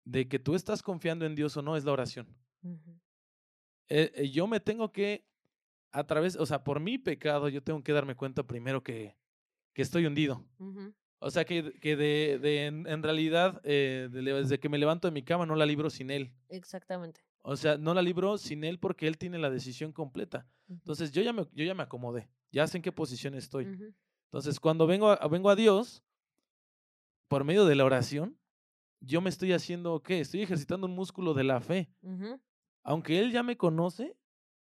de 0.05 0.27
que 0.27 0.39
tú 0.39 0.55
estás 0.55 0.81
confiando 0.81 1.25
en 1.25 1.35
Dios 1.35 1.57
o 1.57 1.61
no, 1.61 1.75
es 1.75 1.83
la 1.83 1.91
oración. 1.91 2.27
Eh, 3.89 4.11
eh, 4.15 4.29
yo 4.29 4.47
me 4.47 4.59
tengo 4.59 4.91
que, 4.91 5.25
a 5.91 6.05
través, 6.05 6.35
o 6.37 6.45
sea, 6.45 6.63
por 6.63 6.79
mi 6.79 6.97
pecado, 6.97 7.49
yo 7.49 7.61
tengo 7.61 7.83
que 7.83 7.91
darme 7.91 8.15
cuenta 8.15 8.43
primero 8.43 8.81
que, 8.81 9.15
que 9.73 9.81
estoy 9.81 10.05
hundido. 10.05 10.45
O 11.19 11.31
sea, 11.31 11.43
que, 11.43 11.73
que 11.79 11.95
de, 11.95 12.39
de 12.39 12.65
en, 12.65 13.03
realidad, 13.03 13.61
eh, 13.63 14.09
desde 14.11 14.59
que 14.59 14.69
me 14.69 14.77
levanto 14.77 15.07
de 15.07 15.11
mi 15.11 15.23
cama, 15.23 15.45
no 15.45 15.55
la 15.55 15.65
libro 15.65 15.89
sin 15.89 16.11
Él. 16.11 16.33
Exactamente. 16.49 17.21
O 17.47 17.55
sea, 17.55 17.77
no 17.77 17.93
la 17.93 18.01
libro 18.01 18.39
sin 18.39 18.63
él 18.63 18.79
porque 18.79 19.07
él 19.07 19.19
tiene 19.19 19.37
la 19.37 19.51
decisión 19.51 19.91
completa. 19.91 20.47
Entonces, 20.67 21.11
yo 21.11 21.21
ya 21.21 21.31
me, 21.31 21.45
yo 21.53 21.63
ya 21.63 21.75
me 21.75 21.83
acomodé, 21.83 22.27
ya 22.51 22.65
sé 22.65 22.77
en 22.77 22.81
qué 22.81 22.91
posición 22.91 23.35
estoy. 23.35 23.93
Entonces, 24.25 24.59
cuando 24.59 24.87
vengo 24.87 25.11
a, 25.11 25.27
vengo 25.27 25.51
a 25.51 25.55
Dios, 25.55 26.03
por 27.27 27.43
medio 27.43 27.65
de 27.65 27.75
la 27.75 27.85
oración, 27.85 28.35
yo 28.99 29.21
me 29.21 29.29
estoy 29.29 29.53
haciendo, 29.53 30.01
¿qué? 30.01 30.19
Estoy 30.19 30.41
ejercitando 30.41 30.87
un 30.87 30.95
músculo 30.95 31.33
de 31.33 31.43
la 31.43 31.61
fe. 31.61 31.89
Aunque 32.83 33.19
Él 33.19 33.31
ya 33.31 33.43
me 33.43 33.57
conoce, 33.57 34.15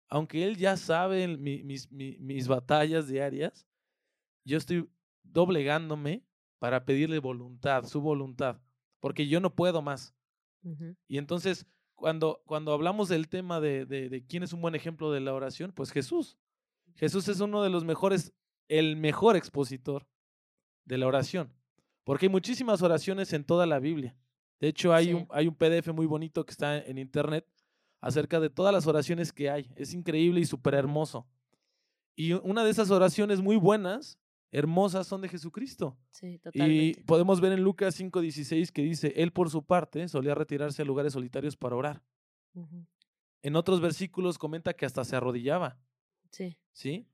aunque 0.09 0.45
Él 0.45 0.57
ya 0.57 0.77
sabe 0.77 1.27
mis, 1.37 1.91
mis, 1.91 1.91
mis 1.91 2.49
batallas 2.49 3.09
diarias, 3.09 3.67
yo 4.45 4.59
estoy 4.59 4.89
doblegándome 5.23 6.25
para 6.59 6.85
pedirle 6.85 7.19
voluntad, 7.19 7.85
su 7.85 8.01
voluntad, 8.01 8.61
porque 9.01 9.27
yo 9.27 9.41
no 9.41 9.55
puedo 9.55 9.83
más. 9.83 10.15
Y 11.09 11.19
entonces 11.19 11.67
cuando, 12.03 12.43
cuando 12.47 12.73
hablamos 12.73 13.09
del 13.09 13.29
tema 13.29 13.61
de, 13.61 13.87
de, 13.87 14.25
quién 14.27 14.43
es 14.43 14.53
un 14.53 14.61
buen 14.61 14.75
ejemplo 14.75 15.13
de 15.13 15.21
la 15.21 15.33
oración, 15.33 15.73
pues 15.73 15.93
Jesús. 15.93 16.37
Jesús 16.97 17.29
es 17.29 17.41
uno 17.41 17.63
de 17.63 17.71
los 17.71 17.85
mejores, 17.85 18.33
el 18.69 18.97
mejor 18.97 19.37
expositor 19.37 20.07
de 20.85 20.99
la 20.99 21.07
oración, 21.07 21.53
porque 22.05 22.27
hay 22.27 22.31
muchísimas 22.31 22.83
oraciones 22.83 23.33
en 23.33 23.45
toda 23.45 23.67
la 23.67 23.79
Biblia. 23.79 24.17
De 24.61 24.69
hecho, 24.69 24.95
hay, 24.95 25.13
un, 25.13 25.27
hay 25.31 25.49
un 25.49 25.55
PDF 25.55 25.89
muy 25.93 26.07
bonito 26.07 26.45
que 26.45 26.53
está 26.53 26.79
en 26.79 26.99
internet 26.99 27.47
acerca 28.01 28.41
de 28.41 28.51
todas 28.51 28.73
las 28.73 28.87
oraciones 28.87 29.33
que 29.33 29.51
hay. 29.51 29.71
Es 29.77 29.95
increíble 29.95 30.41
y 30.41 30.45
súper 30.45 30.75
hermoso. 30.75 31.27
Y 32.15 32.33
una 32.33 32.65
de 32.65 32.71
esas 32.71 32.91
oraciones 32.91 33.41
muy 33.41 33.57
buenas 33.57 34.19
hermosas 34.51 35.07
son 35.07 35.23
de 35.23 35.29
Jesucristo. 35.29 35.97
Sí, 36.11 36.39
totalmente. 36.39 37.01
Y 37.01 37.05
podemos 37.05 37.41
ver 37.41 37.53
en 37.53 37.63
Lucas 37.63 37.99
5:16 37.99 38.71
que 38.71 38.83
dice, 38.83 39.15
Él 39.17 39.33
por 39.33 39.51
su 39.51 39.65
parte 39.65 40.07
solía 40.09 40.35
retirarse 40.35 40.83
a 40.83 40.85
lugares 40.85 41.15
solitarios 41.15 41.57
para 41.57 41.75
orar. 41.75 42.03
En 43.43 43.57
otros 43.57 43.81
versículos 43.81 44.39
comenta 44.39 44.75
que 44.75 44.85
hasta 44.85 45.05
se 45.05 45.17
arrodillaba. 45.17 45.79
Sí. 46.31 46.59
¿Sí? 46.73 47.09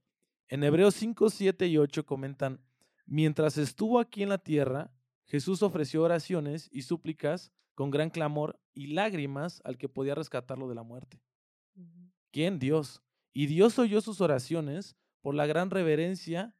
En 0.49 0.65
Hebreos 0.65 0.95
5, 0.95 1.31
7 1.31 1.67
y 1.69 1.79
8 1.79 2.05
comentan, 2.05 2.61
mientras 3.09 3.59
estuvo 3.59 3.99
aquí 3.99 4.23
en 4.23 4.29
la 4.29 4.39
tierra, 4.39 4.93
Jesús 5.27 5.63
ofreció 5.63 6.03
oraciones 6.03 6.69
y 6.71 6.83
súplicas 6.83 7.53
con 7.75 7.91
gran 7.91 8.11
clamor 8.11 8.61
y 8.75 8.89
lágrimas 8.89 9.61
al 9.65 9.79
que 9.79 9.89
podía 9.89 10.15
rescatarlo 10.15 10.69
de 10.69 10.75
la 10.75 10.83
muerte. 10.83 11.21
¿Quién? 12.31 12.59
Dios. 12.59 13.03
Y 13.33 13.47
Dios 13.47 13.79
oyó 13.79 14.01
sus 14.01 14.21
oraciones 14.21 14.97
por 15.21 15.35
la 15.35 15.47
gran 15.47 15.71
reverencia 15.71 16.55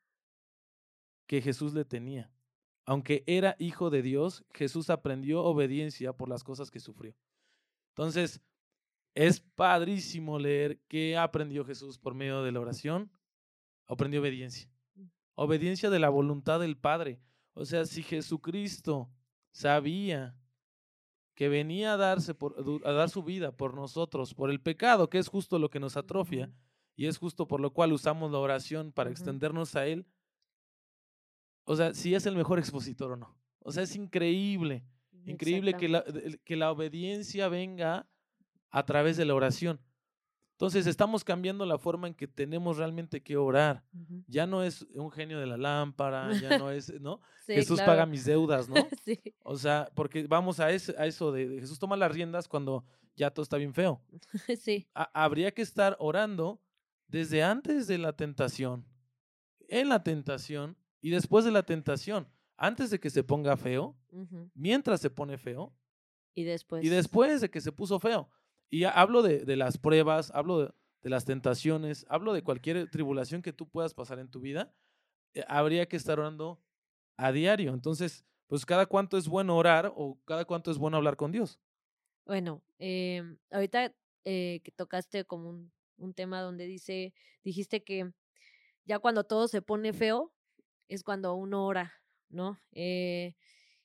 que 1.27 1.41
Jesús 1.41 1.75
le 1.75 1.85
tenía. 1.85 2.31
Aunque 2.85 3.23
era 3.27 3.57
hijo 3.59 3.91
de 3.91 4.03
Dios, 4.03 4.45
Jesús 4.55 4.91
aprendió 4.91 5.43
obediencia 5.45 6.13
por 6.13 6.29
las 6.29 6.43
cosas 6.43 6.71
que 6.71 6.81
sufrió. 6.81 7.15
Entonces, 7.91 8.41
es 9.15 9.41
padrísimo 9.41 10.39
leer 10.39 10.81
qué 10.89 11.17
aprendió 11.17 11.65
Jesús 11.65 11.99
por 11.99 12.15
medio 12.15 12.43
de 12.43 12.53
la 12.53 12.61
oración. 12.61 13.11
Aprendió 13.87 14.21
obediencia. 14.21 14.71
Obediencia 15.41 15.89
de 15.89 16.01
la 16.01 16.09
voluntad 16.09 16.59
del 16.59 16.77
Padre. 16.77 17.21
O 17.55 17.65
sea, 17.65 17.85
si 17.87 18.03
Jesucristo 18.03 19.09
sabía 19.53 20.37
que 21.37 21.49
venía 21.49 21.93
a 21.93 21.97
darse 21.97 22.35
por, 22.35 22.57
a 22.85 22.91
dar 22.91 23.09
su 23.09 23.23
vida 23.23 23.57
por 23.57 23.73
nosotros, 23.73 24.35
por 24.35 24.51
el 24.51 24.61
pecado, 24.61 25.09
que 25.09 25.19
es 25.19 25.29
justo 25.29 25.61
lo 25.61 25.71
que 25.71 25.79
nos 25.79 25.97
atrofia, 25.97 26.53
y 26.97 27.07
es 27.07 27.19
justo 27.19 27.47
por 27.47 27.61
lo 27.61 27.73
cual 27.73 27.93
usamos 27.93 28.33
la 28.33 28.39
oración 28.39 28.91
para 28.91 29.11
extendernos 29.11 29.77
a 29.77 29.87
Él, 29.87 30.07
o 31.63 31.77
sea, 31.77 31.95
si 31.95 32.17
es 32.17 32.27
el 32.27 32.35
mejor 32.35 32.59
expositor 32.59 33.13
o 33.13 33.17
no. 33.17 33.39
O 33.61 33.71
sea, 33.71 33.85
es 33.85 33.95
increíble, 33.95 34.85
increíble 35.25 35.75
que 35.75 35.89
la, 35.89 36.05
que 36.45 36.57
la 36.57 36.73
obediencia 36.73 37.49
venga 37.49 38.09
a 38.71 38.85
través 38.85 39.17
de 39.17 39.25
la 39.25 39.37
oración. 39.37 39.81
Entonces 40.59 40.89
estamos 40.89 41.23
cambiando 41.23 41.65
la 41.65 41.79
forma 41.79 42.09
en 42.09 42.15
que 42.15 42.27
tenemos 42.27 42.79
realmente 42.79 43.23
que 43.23 43.37
orar. 43.37 43.85
Ya 44.27 44.45
no 44.45 44.65
es 44.65 44.83
un 44.93 45.09
genio 45.09 45.39
de 45.39 45.47
la 45.47 45.57
lámpara, 45.57 46.33
ya 46.33 46.59
no 46.59 46.69
es, 46.73 47.01
¿no? 47.01 47.21
Jesús 47.47 47.81
paga 47.81 48.07
mis 48.07 48.25
deudas, 48.25 48.69
¿no? 48.69 48.75
sí. 49.05 49.21
O 49.45 49.57
sea, 49.57 49.89
porque 49.95 50.27
vamos 50.27 50.59
a, 50.59 50.73
eso 50.73 51.31
de, 51.31 51.61
Jesús 51.61 51.79
toma 51.79 51.97
las 51.97 52.11
riendas 52.11 52.49
cuando 52.49 52.85
ya 53.15 53.31
todo 53.31 53.45
está 53.45 53.57
bien 53.57 53.73
feo. 53.73 54.03
sí. 54.61 54.89
habría 54.95 55.53
que 55.53 55.63
estar 55.63 55.97
orando 56.01 56.61
desde 57.07 57.45
antes 57.45 57.87
de 57.87 57.99
la 57.99 58.15
tentación, 58.15 58.85
en 59.69 59.89
la 59.89 60.03
tentación 60.03 60.77
y 61.01 61.11
después 61.11 61.45
de 61.45 61.53
la 61.53 61.63
tentación, 61.63 62.27
antes 62.57 62.91
de 62.91 62.99
que 62.99 63.11
se 63.11 63.23
ponga 63.23 63.57
feo, 63.57 63.97
mientras 64.55 65.01
se 65.01 65.09
pone 65.09 65.39
feo. 65.39 65.73
Y 66.35 66.43
después. 66.43 66.85
Y 66.85 66.89
después 66.89 67.41
de 67.43 67.49
que 67.49 67.61
se 67.61 67.71
puso 67.71 68.01
feo. 68.01 68.29
Y 68.71 68.85
hablo 68.85 69.23
de, 69.23 69.45
de 69.45 69.57
las 69.57 69.79
pruebas, 69.79 70.31
hablo 70.35 70.59
de, 70.61 71.11
las 71.11 71.25
tentaciones, 71.25 72.05
hablo 72.09 72.33
de 72.33 72.43
cualquier 72.43 72.91
tribulación 72.91 73.41
que 73.41 73.53
tú 73.53 73.69
puedas 73.69 73.95
pasar 73.95 74.19
en 74.19 74.29
tu 74.29 74.41
vida. 74.41 74.75
Eh, 75.35 75.45
habría 75.49 75.87
que 75.89 75.97
estar 75.97 76.19
orando 76.19 76.61
a 77.17 77.33
diario. 77.33 77.73
Entonces, 77.73 78.25
pues 78.47 78.67
cada 78.67 78.87
cuánto 78.87 79.17
es 79.17 79.29
bueno 79.29 79.57
orar 79.57 79.93
o 79.95 80.19
cada 80.25 80.45
cuánto 80.45 80.71
es 80.71 80.79
bueno 80.79 80.97
hablar 80.97 81.17
con 81.17 81.33
Dios. 81.33 81.61
Bueno, 82.27 82.63
eh, 82.79 83.23
ahorita 83.51 83.95
eh, 84.25 84.61
que 84.63 84.71
tocaste 84.71 85.25
como 85.25 85.49
un, 85.49 85.73
un 85.97 86.15
tema 86.15 86.41
donde 86.41 86.67
dice, 86.67 87.15
dijiste 87.43 87.83
que 87.83 88.13
ya 88.85 88.99
cuando 88.99 89.25
todo 89.25 89.49
se 89.49 89.63
pone 89.63 89.93
feo, 89.93 90.33
es 90.89 91.05
cuando 91.05 91.35
uno 91.35 91.67
ora, 91.67 91.93
¿no? 92.31 92.59
Eh, 92.73 93.35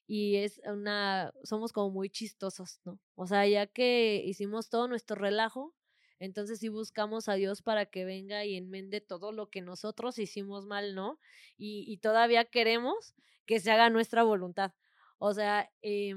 y 0.08 0.38
es 0.38 0.62
una, 0.66 1.34
somos 1.44 1.72
como 1.74 1.92
muy 1.92 2.10
chistosos, 2.10 2.80
¿no? 2.86 3.00
O 3.16 3.28
sea, 3.28 3.48
ya 3.48 3.68
que 3.68 4.22
hicimos 4.26 4.70
todo 4.70 4.88
nuestro 4.88 5.16
relajo, 5.16 5.74
entonces 6.20 6.60
sí 6.60 6.70
buscamos 6.70 7.30
a 7.30 7.34
Dios 7.36 7.62
para 7.62 7.86
que 7.86 8.06
venga 8.06 8.46
y 8.46 8.56
enmende 8.56 9.02
todo 9.02 9.32
lo 9.32 9.50
que 9.50 9.62
nosotros 9.62 10.20
hicimos 10.20 10.66
mal, 10.66 10.96
¿no? 10.96 11.20
Y, 11.58 11.86
y 11.88 11.98
todavía 11.98 12.46
queremos 12.46 13.16
que 13.46 13.60
se 13.60 13.72
haga 13.72 13.90
nuestra 13.90 14.24
voluntad. 14.24 14.74
O 15.18 15.34
sea, 15.34 15.72
eh, 15.82 16.16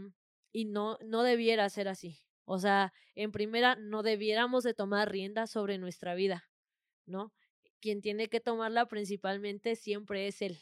y 0.53 0.65
no, 0.67 0.99
no 1.05 1.23
debiera 1.23 1.69
ser 1.69 1.89
así. 1.89 2.21
O 2.45 2.59
sea, 2.59 2.93
en 3.15 3.33
primera, 3.33 3.77
no 3.77 4.03
debiéramos 4.03 4.65
de 4.65 4.75
tomar 4.75 5.11
rienda 5.11 5.47
sobre 5.47 5.79
nuestra 5.79 6.15
vida, 6.15 6.49
¿no? 7.07 7.33
Quien 7.81 8.01
tiene 8.01 8.29
que 8.29 8.41
tomarla 8.41 8.87
principalmente 8.87 9.77
siempre 9.77 10.29
es 10.29 10.43
Él, 10.43 10.59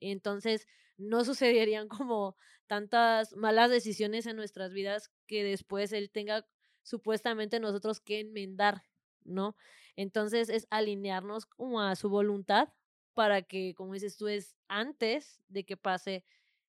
entonces, 0.00 0.66
no 0.98 1.24
sucederían 1.24 1.88
como 1.88 2.36
tantas 2.66 3.34
malas 3.36 3.70
decisiones 3.70 4.26
en 4.26 4.36
nuestras 4.36 4.72
vidas 4.72 5.10
que 5.26 5.44
después 5.44 5.92
él 5.92 6.10
tenga 6.10 6.46
supuestamente 6.82 7.60
nosotros 7.60 8.00
que 8.00 8.20
enmendar, 8.20 8.82
¿no? 9.24 9.56
Entonces 9.96 10.48
es 10.48 10.66
alinearnos 10.70 11.46
como 11.46 11.80
a 11.82 11.96
su 11.96 12.10
voluntad 12.10 12.68
para 13.14 13.42
que, 13.42 13.74
como 13.74 13.94
dices 13.94 14.16
tú, 14.16 14.28
es 14.28 14.56
antes 14.68 15.40
de 15.48 15.64
que 15.64 15.76
pase 15.76 16.24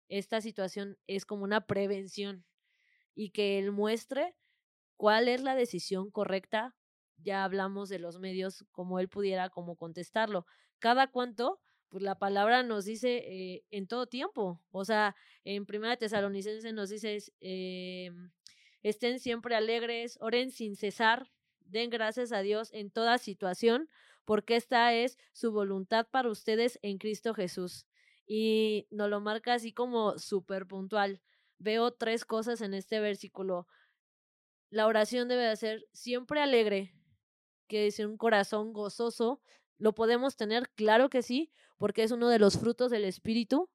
esta 0.07 0.41
situación, 0.41 0.97
es 1.07 1.25
como 1.25 1.43
una 1.43 1.67
prevención 1.67 2.45
y 3.15 3.31
que 3.31 3.59
él 3.59 3.71
muestre 3.71 4.35
cuál 4.97 5.27
es 5.27 5.41
la 5.41 5.55
decisión 5.55 6.11
correcta. 6.11 6.75
Ya 7.17 7.43
hablamos 7.43 7.89
de 7.89 7.99
los 7.99 8.19
medios, 8.19 8.65
como 8.71 8.99
él 8.99 9.09
pudiera 9.09 9.49
como 9.49 9.75
contestarlo. 9.75 10.45
Cada 10.79 11.07
cuánto 11.07 11.61
pues 11.89 12.03
la 12.03 12.15
palabra 12.15 12.63
nos 12.63 12.85
dice 12.85 13.17
eh, 13.17 13.65
en 13.71 13.87
todo 13.87 14.07
tiempo. 14.07 14.61
O 14.71 14.85
sea, 14.85 15.15
en 15.43 15.65
Primera 15.65 15.97
Tesalonicense 15.97 16.71
nos 16.71 16.89
dice, 16.89 17.17
eh, 17.41 18.11
estén 18.83 19.19
siempre 19.19 19.55
alegres, 19.55 20.17
oren 20.21 20.51
sin 20.51 20.75
cesar. 20.75 21.31
Den 21.65 21.89
gracias 21.89 22.31
a 22.31 22.41
Dios 22.41 22.69
en 22.73 22.89
toda 22.91 23.17
situación, 23.17 23.89
porque 24.25 24.55
esta 24.55 24.93
es 24.93 25.17
su 25.33 25.51
voluntad 25.51 26.07
para 26.09 26.29
ustedes 26.29 26.79
en 26.81 26.97
Cristo 26.97 27.33
Jesús. 27.33 27.85
Y 28.25 28.87
nos 28.91 29.09
lo 29.09 29.19
marca 29.19 29.55
así 29.55 29.73
como 29.73 30.17
súper 30.19 30.67
puntual. 30.67 31.21
Veo 31.57 31.91
tres 31.91 32.25
cosas 32.25 32.61
en 32.61 32.73
este 32.73 32.99
versículo. 32.99 33.67
La 34.69 34.85
oración 34.85 35.27
debe 35.27 35.43
de 35.43 35.55
ser 35.55 35.87
siempre 35.93 36.41
alegre, 36.41 36.93
que 37.67 37.87
es 37.87 37.99
un 37.99 38.17
corazón 38.17 38.71
gozoso. 38.71 39.41
¿Lo 39.79 39.95
podemos 39.95 40.35
tener? 40.35 40.69
Claro 40.75 41.09
que 41.09 41.23
sí, 41.23 41.51
porque 41.79 42.03
es 42.03 42.11
uno 42.11 42.29
de 42.29 42.37
los 42.37 42.59
frutos 42.59 42.91
del 42.91 43.05
Espíritu. 43.05 43.67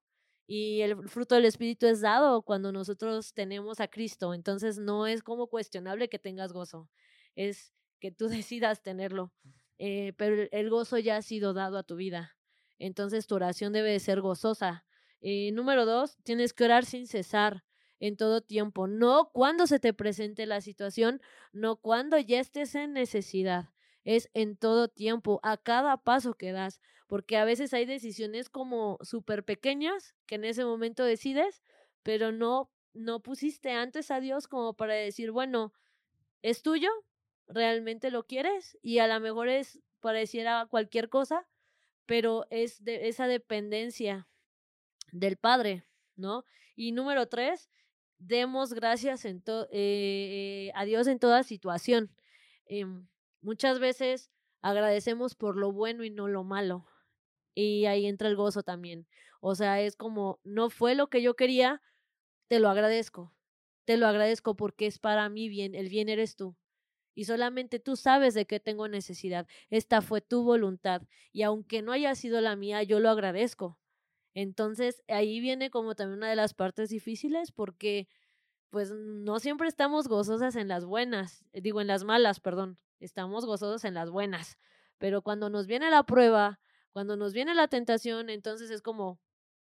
Y 0.47 0.81
el 0.81 1.09
fruto 1.09 1.35
del 1.35 1.45
Espíritu 1.45 1.87
es 1.87 2.01
dado 2.01 2.43
cuando 2.43 2.71
nosotros 2.71 3.33
tenemos 3.33 3.81
a 3.81 3.89
Cristo. 3.89 4.33
Entonces 4.33 4.77
no 4.77 5.07
es 5.07 5.23
como 5.23 5.47
cuestionable 5.47 6.07
que 6.07 6.19
tengas 6.19 6.53
gozo. 6.53 6.89
Es 7.35 7.73
que 7.99 8.11
tú 8.11 8.27
decidas 8.29 8.81
tenerlo. 8.81 9.33
Eh, 9.79 10.13
pero 10.15 10.47
el 10.51 10.69
gozo 10.69 10.97
ya 10.99 11.17
ha 11.17 11.21
sido 11.21 11.53
dado 11.53 11.77
a 11.77 11.83
tu 11.83 11.97
vida. 11.97 12.37
Entonces 12.79 13.27
tu 13.27 13.35
oración 13.35 13.73
debe 13.73 13.91
de 13.91 13.99
ser 13.99 14.21
gozosa. 14.21 14.85
Eh, 15.19 15.51
número 15.51 15.85
dos, 15.85 16.17
tienes 16.23 16.53
que 16.53 16.63
orar 16.63 16.85
sin 16.85 17.07
cesar 17.07 17.65
en 17.99 18.17
todo 18.17 18.41
tiempo, 18.41 18.87
no 18.87 19.31
cuando 19.33 19.67
se 19.67 19.79
te 19.79 19.93
presente 19.93 20.45
la 20.45 20.61
situación, 20.61 21.21
no 21.53 21.77
cuando 21.77 22.17
ya 22.19 22.39
estés 22.39 22.75
en 22.75 22.93
necesidad, 22.93 23.69
es 24.03 24.29
en 24.33 24.57
todo 24.57 24.87
tiempo, 24.87 25.39
a 25.43 25.57
cada 25.57 25.97
paso 25.97 26.33
que 26.35 26.51
das, 26.51 26.81
porque 27.07 27.37
a 27.37 27.45
veces 27.45 27.73
hay 27.73 27.85
decisiones 27.85 28.49
como 28.49 28.97
súper 29.01 29.43
pequeñas 29.43 30.15
que 30.25 30.35
en 30.35 30.45
ese 30.45 30.65
momento 30.65 31.03
decides, 31.03 31.63
pero 32.03 32.31
no, 32.31 32.71
no 32.93 33.21
pusiste 33.21 33.71
antes 33.71 34.11
a 34.11 34.19
Dios 34.19 34.47
como 34.47 34.73
para 34.73 34.93
decir, 34.93 35.31
bueno, 35.31 35.73
es 36.41 36.61
tuyo, 36.61 36.89
realmente 37.47 38.11
lo 38.11 38.23
quieres 38.25 38.77
y 38.81 38.99
a 38.99 39.07
lo 39.07 39.19
mejor 39.19 39.49
es 39.49 39.79
pareciera 39.99 40.67
cualquier 40.69 41.09
cosa, 41.09 41.47
pero 42.05 42.45
es 42.49 42.83
de 42.83 43.07
esa 43.07 43.27
dependencia 43.27 44.27
del 45.11 45.37
Padre, 45.37 45.83
¿no? 46.15 46.45
Y 46.75 46.91
número 46.91 47.27
tres, 47.27 47.69
demos 48.19 48.73
gracias 48.73 49.25
en 49.25 49.43
eh, 49.71 50.71
a 50.75 50.85
Dios 50.85 51.07
en 51.07 51.19
toda 51.19 51.43
situación. 51.43 52.11
Em, 52.65 53.07
muchas 53.41 53.79
veces 53.79 54.29
agradecemos 54.61 55.35
por 55.35 55.57
lo 55.57 55.71
bueno 55.71 56.03
y 56.03 56.09
no 56.09 56.27
lo 56.27 56.43
malo. 56.43 56.85
Y 57.55 57.85
ahí 57.85 58.05
entra 58.05 58.27
el 58.27 58.35
gozo 58.35 58.61
también. 58.61 59.07
O 59.39 59.55
sea, 59.55 59.81
es 59.81 59.95
como, 59.95 60.39
no 60.43 60.69
fue 60.69 60.93
lo 60.93 61.07
que 61.07 61.21
yo 61.21 61.35
quería, 61.35 61.81
te 62.47 62.59
lo 62.59 62.69
agradezco. 62.69 63.33
Te 63.85 63.97
lo 63.97 64.07
agradezco 64.07 64.55
porque 64.55 64.87
es 64.87 64.99
para 64.99 65.27
mí 65.29 65.49
bien, 65.49 65.73
el 65.73 65.89
bien 65.89 66.09
eres 66.09 66.35
tú. 66.35 66.55
Y 67.15 67.25
solamente 67.25 67.79
tú 67.79 67.95
sabes 67.95 68.33
de 68.33 68.45
qué 68.45 68.59
tengo 68.59 68.87
necesidad. 68.87 69.47
Esta 69.69 70.01
fue 70.01 70.21
tu 70.21 70.43
voluntad. 70.43 71.01
Y 71.31 71.43
aunque 71.43 71.81
no 71.81 71.93
haya 71.93 72.13
sido 72.13 72.41
la 72.41 72.55
mía, 72.55 72.83
yo 72.83 72.99
lo 72.99 73.09
agradezco. 73.09 73.79
Entonces, 74.33 75.01
ahí 75.07 75.39
viene 75.39 75.69
como 75.69 75.95
también 75.95 76.17
una 76.17 76.29
de 76.29 76.35
las 76.35 76.53
partes 76.53 76.89
difíciles 76.89 77.53
porque 77.53 78.09
pues 78.69 78.91
no 78.91 79.39
siempre 79.39 79.69
estamos 79.69 80.09
gozosas 80.09 80.57
en 80.57 80.67
las 80.67 80.83
buenas, 80.83 81.45
digo 81.53 81.79
en 81.79 81.87
las 81.87 82.03
malas, 82.03 82.41
perdón, 82.41 82.77
estamos 82.99 83.45
gozosos 83.45 83.85
en 83.85 83.93
las 83.93 84.09
buenas, 84.09 84.57
pero 84.97 85.21
cuando 85.21 85.49
nos 85.49 85.65
viene 85.65 85.89
la 85.89 86.03
prueba, 86.03 86.59
cuando 86.95 87.17
nos 87.17 87.33
viene 87.33 87.53
la 87.55 87.67
tentación, 87.67 88.29
entonces 88.29 88.71
es 88.71 88.81
como, 88.81 89.19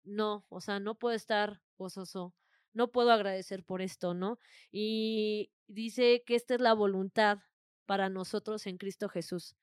no, 0.04 0.46
o 0.48 0.62
sea, 0.62 0.80
no 0.80 0.94
puedo 0.94 1.14
estar 1.14 1.60
gozoso, 1.76 2.34
no 2.72 2.92
puedo 2.92 3.12
agradecer 3.12 3.62
por 3.62 3.82
esto, 3.82 4.14
¿no? 4.14 4.38
Y 4.72 5.52
dice 5.66 6.22
que 6.24 6.34
esta 6.34 6.54
es 6.54 6.62
la 6.62 6.72
voluntad 6.72 7.40
para 7.84 8.08
nosotros 8.08 8.66
en 8.66 8.78
Cristo 8.78 9.10
Jesús. 9.10 9.54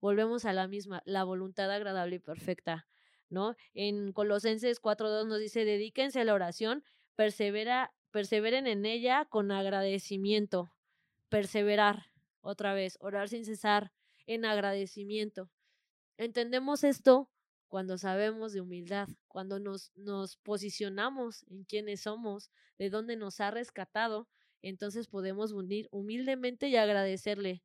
Volvemos 0.00 0.46
a 0.46 0.54
la 0.54 0.66
misma, 0.68 1.02
la 1.04 1.22
voluntad 1.24 1.70
agradable 1.70 2.16
y 2.16 2.18
perfecta. 2.18 2.88
¿no? 3.28 3.56
En 3.74 4.14
Colosenses 4.14 4.80
4.2 4.80 5.26
nos 5.26 5.38
dice, 5.38 5.66
dedíquense 5.66 6.18
a 6.18 6.24
la 6.24 6.32
oración, 6.32 6.82
persevera, 7.14 7.92
perseveren 8.10 8.66
en 8.66 8.86
ella 8.86 9.26
con 9.26 9.52
agradecimiento, 9.52 10.72
perseverar, 11.28 12.06
otra 12.40 12.72
vez, 12.72 12.96
orar 13.00 13.28
sin 13.28 13.44
cesar, 13.44 13.92
en 14.24 14.46
agradecimiento. 14.46 15.50
Entendemos 16.16 16.84
esto 16.84 17.30
cuando 17.68 17.96
sabemos 17.96 18.52
de 18.52 18.60
humildad, 18.60 19.08
cuando 19.28 19.58
nos, 19.58 19.92
nos 19.96 20.36
posicionamos 20.36 21.44
en 21.48 21.64
quiénes 21.64 22.02
somos, 22.02 22.50
de 22.78 22.90
dónde 22.90 23.16
nos 23.16 23.40
ha 23.40 23.50
rescatado, 23.50 24.28
entonces 24.60 25.08
podemos 25.08 25.52
unir 25.52 25.88
humildemente 25.90 26.68
y 26.68 26.76
agradecerle. 26.76 27.62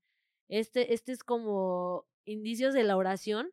Este, 0.47 0.93
este 0.93 1.11
es 1.11 1.23
como 1.23 2.05
indicios 2.25 2.73
de 2.73 2.83
la 2.83 2.97
oración 2.97 3.51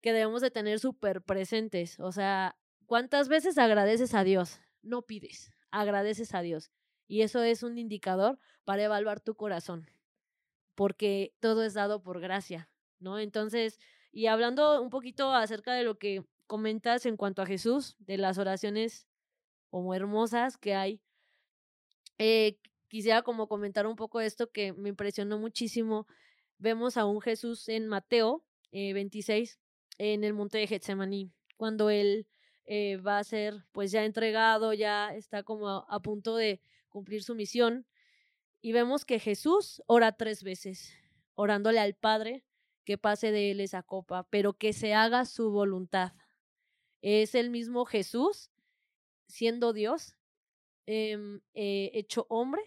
que 0.00 0.12
debemos 0.12 0.42
de 0.42 0.50
tener 0.50 0.78
súper 0.78 1.22
presentes. 1.22 1.98
O 2.00 2.12
sea, 2.12 2.56
¿cuántas 2.86 3.28
veces 3.28 3.58
agradeces 3.58 4.14
a 4.14 4.24
Dios? 4.24 4.60
No 4.82 5.02
pides, 5.02 5.52
agradeces 5.70 6.34
a 6.34 6.42
Dios. 6.42 6.70
Y 7.06 7.22
eso 7.22 7.42
es 7.42 7.62
un 7.62 7.78
indicador 7.78 8.38
para 8.64 8.82
evaluar 8.82 9.20
tu 9.20 9.34
corazón, 9.34 9.86
porque 10.74 11.34
todo 11.40 11.64
es 11.64 11.74
dado 11.74 12.02
por 12.02 12.20
gracia, 12.20 12.68
¿no? 12.98 13.18
Entonces, 13.18 13.78
y 14.12 14.26
hablando 14.26 14.82
un 14.82 14.90
poquito 14.90 15.32
acerca 15.32 15.74
de 15.74 15.84
lo 15.84 15.98
que 15.98 16.24
comentas 16.46 17.06
en 17.06 17.16
cuanto 17.16 17.42
a 17.42 17.46
Jesús, 17.46 17.96
de 17.98 18.16
las 18.16 18.38
oraciones 18.38 19.06
como 19.70 19.94
hermosas 19.94 20.56
que 20.56 20.74
hay, 20.74 21.00
eh, 22.18 22.58
quisiera 22.88 23.22
como 23.22 23.46
comentar 23.48 23.86
un 23.86 23.96
poco 23.96 24.20
esto 24.20 24.50
que 24.50 24.72
me 24.72 24.88
impresionó 24.88 25.38
muchísimo. 25.38 26.06
Vemos 26.58 26.96
a 26.96 27.04
un 27.04 27.20
Jesús 27.20 27.68
en 27.68 27.86
Mateo 27.86 28.44
eh, 28.72 28.92
26, 28.92 29.60
en 29.98 30.24
el 30.24 30.34
monte 30.34 30.58
de 30.58 30.66
Getsemaní, 30.66 31.30
cuando 31.56 31.90
él 31.90 32.26
eh, 32.66 32.96
va 32.96 33.18
a 33.18 33.24
ser 33.24 33.64
pues 33.72 33.90
ya 33.92 34.04
entregado, 34.04 34.72
ya 34.74 35.14
está 35.14 35.42
como 35.42 35.68
a, 35.68 36.00
punto 36.00 36.36
de 36.36 36.60
cumplir 36.88 37.22
su 37.22 37.34
misión. 37.34 37.86
Y 38.60 38.72
vemos 38.72 39.04
que 39.04 39.20
Jesús 39.20 39.82
ora 39.86 40.12
tres 40.12 40.42
veces, 40.42 40.92
orándole 41.34 41.78
al 41.78 41.94
Padre 41.94 42.44
que 42.88 42.96
pase 42.96 43.32
de 43.32 43.50
él 43.50 43.60
esa 43.60 43.82
copa, 43.82 44.26
pero 44.30 44.54
que 44.54 44.72
se 44.72 44.94
haga 44.94 45.26
su 45.26 45.50
voluntad. 45.50 46.14
Es 47.02 47.34
el 47.34 47.50
mismo 47.50 47.84
Jesús, 47.84 48.50
siendo 49.26 49.74
Dios, 49.74 50.16
em, 50.86 51.42
eh, 51.52 51.90
hecho 51.92 52.24
hombre, 52.30 52.62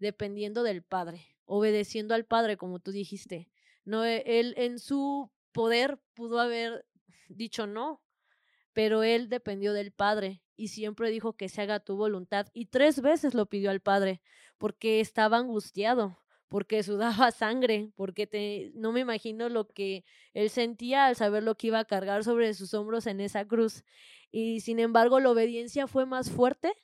dependiendo 0.00 0.64
del 0.64 0.82
Padre, 0.82 1.36
obedeciendo 1.44 2.16
al 2.16 2.24
Padre, 2.24 2.56
como 2.56 2.80
tú 2.80 2.90
dijiste. 2.90 3.48
No, 3.84 4.04
él 4.04 4.54
en 4.56 4.80
su 4.80 5.30
poder 5.52 6.00
pudo 6.14 6.40
haber 6.40 6.84
dicho 7.28 7.68
no, 7.68 8.02
pero 8.72 9.04
él 9.04 9.28
dependió 9.28 9.72
del 9.72 9.92
Padre 9.92 10.42
y 10.56 10.66
siempre 10.66 11.10
dijo 11.10 11.34
que 11.34 11.48
se 11.48 11.62
haga 11.62 11.78
tu 11.78 11.94
voluntad 11.94 12.48
y 12.54 12.66
tres 12.66 13.00
veces 13.02 13.34
lo 13.34 13.46
pidió 13.46 13.70
al 13.70 13.80
Padre 13.80 14.20
porque 14.58 14.98
estaba 14.98 15.36
angustiado, 15.36 16.18
porque 16.50 16.82
sudaba 16.82 17.30
sangre, 17.30 17.90
porque 17.96 18.26
te, 18.26 18.72
no 18.74 18.92
me 18.92 19.00
imagino 19.00 19.48
lo 19.48 19.68
que 19.68 20.04
él 20.34 20.50
sentía 20.50 21.06
al 21.06 21.16
saber 21.16 21.42
lo 21.42 21.54
que 21.54 21.68
iba 21.68 21.78
a 21.78 21.84
cargar 21.86 22.24
sobre 22.24 22.52
sus 22.52 22.74
hombros 22.74 23.06
en 23.06 23.20
esa 23.20 23.46
cruz. 23.46 23.84
Y 24.30 24.60
sin 24.60 24.78
embargo, 24.80 25.20
la 25.20 25.30
obediencia 25.30 25.86
fue 25.86 26.04
más 26.04 26.30
fuerte 26.30 26.74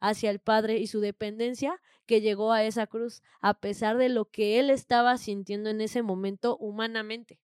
hacia 0.00 0.30
el 0.30 0.38
Padre 0.38 0.78
y 0.78 0.86
su 0.86 1.00
dependencia 1.00 1.82
que 2.06 2.20
llegó 2.20 2.52
a 2.52 2.64
esa 2.64 2.86
cruz, 2.86 3.22
a 3.40 3.60
pesar 3.60 3.98
de 3.98 4.08
lo 4.08 4.30
que 4.30 4.60
él 4.60 4.70
estaba 4.70 5.18
sintiendo 5.18 5.68
en 5.68 5.80
ese 5.80 6.02
momento 6.02 6.56
humanamente. 6.56 7.40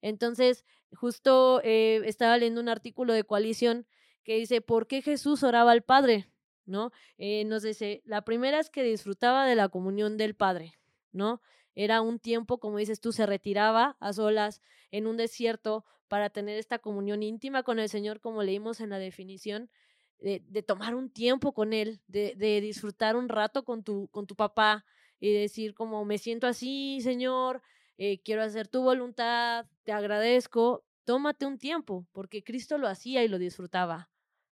Entonces, 0.00 0.64
justo 0.94 1.60
eh, 1.62 2.00
estaba 2.06 2.38
leyendo 2.38 2.60
un 2.60 2.70
artículo 2.70 3.12
de 3.12 3.24
coalición 3.24 3.86
que 4.24 4.36
dice, 4.36 4.62
¿por 4.62 4.86
qué 4.86 5.02
Jesús 5.02 5.42
oraba 5.42 5.72
al 5.72 5.82
Padre? 5.82 6.26
¿No? 6.64 6.90
Eh, 7.18 7.44
nos 7.44 7.62
dice, 7.62 8.02
la 8.06 8.24
primera 8.24 8.58
es 8.58 8.70
que 8.70 8.82
disfrutaba 8.82 9.46
de 9.46 9.56
la 9.56 9.68
comunión 9.68 10.16
del 10.16 10.34
Padre, 10.34 10.78
¿no? 11.12 11.40
Era 11.74 12.00
un 12.00 12.18
tiempo, 12.18 12.58
como 12.58 12.78
dices 12.78 13.00
tú, 13.00 13.12
se 13.12 13.26
retiraba 13.26 13.96
a 14.00 14.12
solas 14.12 14.60
en 14.90 15.06
un 15.06 15.16
desierto 15.16 15.84
para 16.08 16.30
tener 16.30 16.58
esta 16.58 16.78
comunión 16.78 17.22
íntima 17.22 17.62
con 17.62 17.78
el 17.78 17.88
Señor, 17.88 18.20
como 18.20 18.42
leímos 18.42 18.80
en 18.80 18.90
la 18.90 18.98
definición, 18.98 19.70
de, 20.18 20.62
tomar 20.62 20.94
un 20.94 21.10
tiempo 21.10 21.52
con 21.52 21.72
Él, 21.72 22.00
de, 22.06 22.34
de, 22.36 22.60
disfrutar 22.60 23.16
un 23.16 23.28
rato 23.28 23.64
con 23.64 23.82
tu, 23.82 24.08
con 24.08 24.26
tu 24.26 24.36
papá 24.36 24.84
y 25.18 25.32
decir 25.32 25.74
como, 25.74 26.04
me 26.04 26.18
siento 26.18 26.46
así, 26.46 27.00
Señor, 27.00 27.62
eh, 27.98 28.20
quiero 28.22 28.42
hacer 28.42 28.68
tu 28.68 28.82
voluntad, 28.82 29.66
te 29.84 29.92
agradezco, 29.92 30.84
tómate 31.04 31.46
un 31.46 31.58
tiempo, 31.58 32.06
porque 32.12 32.42
Cristo 32.42 32.78
lo 32.78 32.88
hacía 32.88 33.24
y 33.24 33.28
lo 33.28 33.38
disfrutaba. 33.38 34.10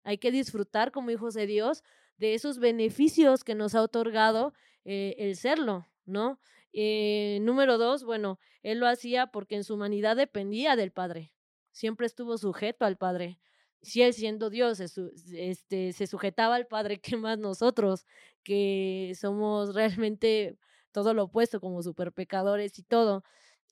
Hay 0.05 0.19
que 0.19 0.31
disfrutar 0.31 0.93
como 0.93 1.11
hijos 1.11 1.35
de 1.35 1.47
Dios 1.47 1.83
de 2.17 2.35
esos 2.35 2.59
beneficios 2.59 3.45
que 3.45 3.55
nos 3.55 3.75
ha 3.75 3.83
otorgado 3.83 4.55
eh, 4.85 5.17
el 5.19 5.37
serlo, 5.37 5.87
¿no? 6.07 6.41
Eh, 6.73 7.39
número 7.43 7.79
dos, 7.79 8.05
bueno, 8.05 8.39
él 8.63 8.79
lo 8.81 8.87
hacía 8.87 9.29
porque 9.29 9.57
en 9.57 9.65
su 9.65 9.75
humanidad 9.75 10.17
dependía 10.17 10.77
del 10.77 10.93
Padre, 10.93 11.33
siempre 11.73 12.07
estuvo 12.07 12.39
sujeto 12.39 12.85
al 12.85 12.97
Padre. 12.97 13.39
Si 13.83 14.03
él 14.03 14.15
siendo 14.15 14.51
Dios 14.51 14.81
este, 14.81 15.93
se 15.93 16.07
sujetaba 16.07 16.57
al 16.57 16.67
Padre, 16.67 17.01
¿qué 17.03 17.17
más 17.17 17.39
nosotros? 17.39 18.07
Que 18.43 19.13
somos 19.19 19.75
realmente 19.75 20.59
todo 20.93 21.15
lo 21.15 21.25
opuesto, 21.25 21.61
como 21.61 21.83
super 21.83 22.13
pecadores 22.13 22.79
y 22.79 22.83
todo. 22.83 23.23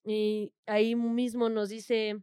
Y 0.05 0.53
ahí 0.67 0.95
mismo 0.95 1.49
nos 1.49 1.71
dice 1.71 2.23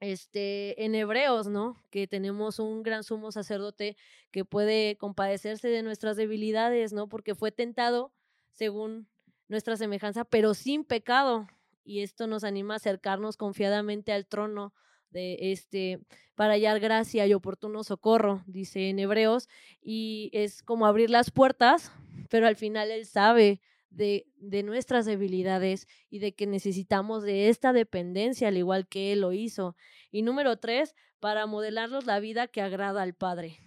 este, 0.00 0.84
en 0.84 0.94
Hebreos, 0.94 1.48
¿no? 1.48 1.82
Que 1.90 2.06
tenemos 2.06 2.58
un 2.58 2.82
gran 2.82 3.04
sumo 3.04 3.32
sacerdote 3.32 3.96
que 4.32 4.44
puede 4.44 4.96
compadecerse 4.96 5.68
de 5.68 5.82
nuestras 5.82 6.16
debilidades, 6.16 6.92
¿no? 6.92 7.08
Porque 7.08 7.34
fue 7.34 7.52
tentado 7.52 8.12
según 8.52 9.08
nuestra 9.48 9.76
semejanza, 9.76 10.24
pero 10.24 10.54
sin 10.54 10.84
pecado. 10.84 11.46
Y 11.84 12.00
esto 12.00 12.26
nos 12.26 12.44
anima 12.44 12.74
a 12.74 12.76
acercarnos 12.78 13.36
confiadamente 13.36 14.12
al 14.12 14.26
trono 14.26 14.72
de 15.10 15.52
este 15.52 16.00
para 16.34 16.54
hallar 16.54 16.80
gracia 16.80 17.26
y 17.26 17.34
oportuno 17.34 17.84
socorro, 17.84 18.42
dice 18.46 18.88
en 18.88 18.98
Hebreos, 18.98 19.48
y 19.80 20.30
es 20.32 20.62
como 20.62 20.86
abrir 20.86 21.08
las 21.08 21.30
puertas, 21.30 21.92
pero 22.28 22.48
al 22.48 22.56
final 22.56 22.90
él 22.90 23.06
sabe 23.06 23.60
de, 23.90 24.26
de, 24.36 24.64
nuestras 24.64 25.06
debilidades 25.06 25.86
y 26.10 26.18
de 26.18 26.34
que 26.34 26.48
necesitamos 26.48 27.22
de 27.22 27.48
esta 27.48 27.72
dependencia, 27.72 28.48
al 28.48 28.56
igual 28.56 28.88
que 28.88 29.12
Él 29.12 29.20
lo 29.20 29.32
hizo. 29.32 29.76
Y 30.10 30.22
número 30.22 30.56
tres, 30.56 30.96
para 31.20 31.46
modelarnos 31.46 32.04
la 32.04 32.18
vida 32.18 32.48
que 32.48 32.60
agrada 32.60 33.02
al 33.02 33.14
Padre, 33.14 33.58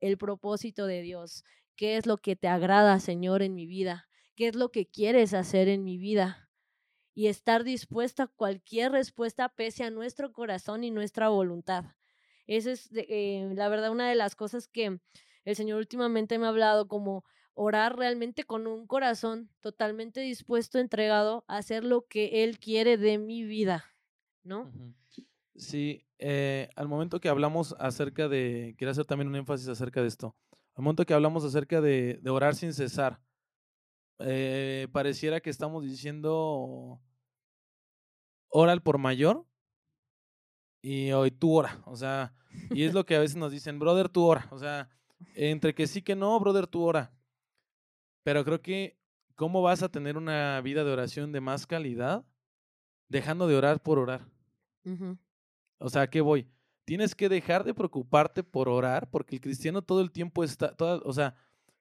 el 0.00 0.18
propósito 0.18 0.86
de 0.86 1.00
Dios. 1.00 1.44
¿Qué 1.74 1.96
es 1.96 2.04
lo 2.04 2.18
que 2.18 2.36
te 2.36 2.48
agrada, 2.48 3.00
Señor, 3.00 3.42
en 3.42 3.54
mi 3.54 3.66
vida? 3.66 4.08
¿Qué 4.34 4.48
es 4.48 4.56
lo 4.56 4.70
que 4.70 4.86
quieres 4.86 5.34
hacer 5.34 5.68
en 5.68 5.84
mi 5.84 5.98
vida? 5.98 6.50
Y 7.14 7.26
estar 7.26 7.64
dispuesta 7.64 8.24
a 8.24 8.26
cualquier 8.28 8.92
respuesta 8.92 9.48
pese 9.50 9.84
a 9.84 9.90
nuestro 9.90 10.32
corazón 10.32 10.84
y 10.84 10.90
nuestra 10.90 11.28
voluntad. 11.28 11.84
Esa 12.46 12.72
es, 12.72 12.90
eh, 12.94 13.52
la 13.54 13.68
verdad, 13.68 13.90
una 13.90 14.08
de 14.08 14.14
las 14.14 14.34
cosas 14.34 14.68
que 14.68 15.00
el 15.44 15.56
Señor 15.56 15.78
últimamente 15.78 16.38
me 16.38 16.46
ha 16.46 16.50
hablado 16.50 16.88
como 16.88 17.24
orar 17.54 17.96
realmente 17.96 18.44
con 18.44 18.66
un 18.66 18.86
corazón 18.86 19.50
totalmente 19.60 20.20
dispuesto, 20.20 20.78
entregado 20.78 21.44
a 21.48 21.58
hacer 21.58 21.84
lo 21.84 22.06
que 22.06 22.44
Él 22.44 22.58
quiere 22.58 22.96
de 22.96 23.18
mi 23.18 23.44
vida, 23.44 23.84
¿no? 24.42 24.72
Sí, 25.54 26.06
eh, 26.18 26.70
al 26.76 26.88
momento 26.88 27.20
que 27.20 27.28
hablamos 27.28 27.76
acerca 27.78 28.28
de, 28.28 28.74
quiero 28.78 28.90
hacer 28.90 29.04
también 29.04 29.28
un 29.28 29.36
énfasis 29.36 29.68
acerca 29.68 30.00
de 30.00 30.08
esto, 30.08 30.34
al 30.74 30.84
momento 30.84 31.04
que 31.04 31.12
hablamos 31.12 31.44
acerca 31.44 31.82
de, 31.82 32.18
de 32.22 32.30
orar 32.30 32.54
sin 32.54 32.72
cesar, 32.72 33.20
eh, 34.24 34.88
pareciera 34.92 35.40
que 35.40 35.50
estamos 35.50 35.84
diciendo, 35.84 37.00
ora 38.48 38.76
por 38.76 38.98
mayor 38.98 39.46
y 40.80 41.12
hoy 41.12 41.30
tú 41.30 41.54
ora, 41.54 41.80
o 41.86 41.96
sea, 41.96 42.34
y 42.70 42.84
es 42.84 42.94
lo 42.94 43.06
que 43.06 43.16
a 43.16 43.20
veces 43.20 43.36
nos 43.36 43.52
dicen, 43.52 43.78
brother, 43.78 44.08
tú 44.08 44.24
ora, 44.24 44.48
o 44.50 44.58
sea, 44.58 44.90
entre 45.34 45.74
que 45.74 45.86
sí 45.86 46.02
que 46.02 46.16
no, 46.16 46.38
brother, 46.40 46.66
tú 46.66 46.82
ora. 46.82 47.12
Pero 48.24 48.44
creo 48.44 48.60
que, 48.62 48.98
¿cómo 49.34 49.62
vas 49.62 49.82
a 49.82 49.90
tener 49.90 50.16
una 50.16 50.60
vida 50.60 50.84
de 50.84 50.92
oración 50.92 51.32
de 51.32 51.40
más 51.40 51.66
calidad 51.66 52.24
dejando 53.08 53.46
de 53.46 53.56
orar 53.56 53.82
por 53.82 53.98
orar? 53.98 54.28
O 55.78 55.88
sea, 55.88 56.02
¿a 56.02 56.10
qué 56.10 56.20
voy? 56.20 56.48
Tienes 56.84 57.14
que 57.14 57.28
dejar 57.28 57.64
de 57.64 57.74
preocuparte 57.74 58.42
por 58.42 58.68
orar, 58.68 59.10
porque 59.10 59.36
el 59.36 59.40
cristiano 59.40 59.82
todo 59.82 60.00
el 60.00 60.10
tiempo 60.10 60.44
está, 60.44 60.74
o 61.04 61.12
sea, 61.12 61.36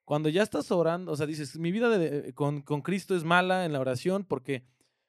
cuando 0.05 0.29
ya 0.29 0.43
estás 0.43 0.71
orando, 0.71 1.11
o 1.11 1.15
sea, 1.15 1.25
dices, 1.25 1.57
mi 1.57 1.71
vida 1.71 1.89
con, 2.33 2.61
con, 2.61 2.81
Cristo 2.81 3.15
es 3.15 3.23
mala 3.23 3.65
en 3.65 3.73
la 3.73 3.79
oración 3.79 4.25
porque 4.25 4.63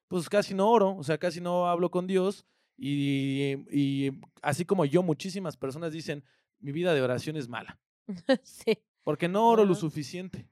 pues 0.09 0.29
casi 0.29 0.55
no 0.55 0.71
oro, 0.71 0.97
o 0.97 1.03
sea, 1.03 1.19
casi 1.19 1.41
no 1.41 1.69
hablo 1.69 1.91
con 1.91 2.07
Dios 2.07 2.47
y, 2.77 3.57
y 3.71 4.21
así 4.43 4.65
como 4.65 4.85
yo, 4.85 5.03
muchísimas 5.03 5.57
personas 5.57 5.93
dicen, 5.93 6.25
mi 6.61 6.73
vida 6.73 6.95
de 6.95 7.03
oración 7.03 7.37
es 7.37 7.49
mala. 7.49 7.79
sí. 8.43 8.79
Porque 9.05 9.29
no 9.29 9.49
oro 9.49 9.65
lo 9.65 9.75
suficiente. 9.75 10.49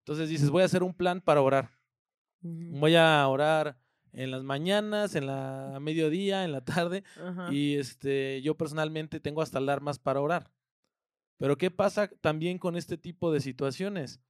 Entonces 0.00 0.28
dices, 0.28 0.50
voy 0.50 0.62
a 0.62 0.66
hacer 0.66 0.82
un 0.82 0.94
plan 0.94 1.20
para 1.20 1.40
orar. 1.40 1.70
Voy 2.40 2.96
a 2.96 3.26
orar 3.28 3.78
en 4.12 4.30
las 4.30 4.42
mañanas, 4.42 5.14
en 5.14 5.26
la 5.26 5.78
mediodía, 5.80 6.44
en 6.44 6.52
la 6.52 6.60
tarde. 6.62 7.02
Y 7.50 7.76
este, 7.76 8.42
yo 8.42 8.56
personalmente 8.56 9.20
tengo 9.20 9.40
hasta 9.42 9.58
alarmas 9.58 9.98
para 9.98 10.20
orar. 10.20 10.50
Pero 11.42 11.58
¿qué 11.58 11.72
pasa 11.72 12.06
también 12.20 12.56
con 12.56 12.76
este 12.76 12.96
tipo 12.96 13.32
de 13.32 13.40
situaciones? 13.40 14.20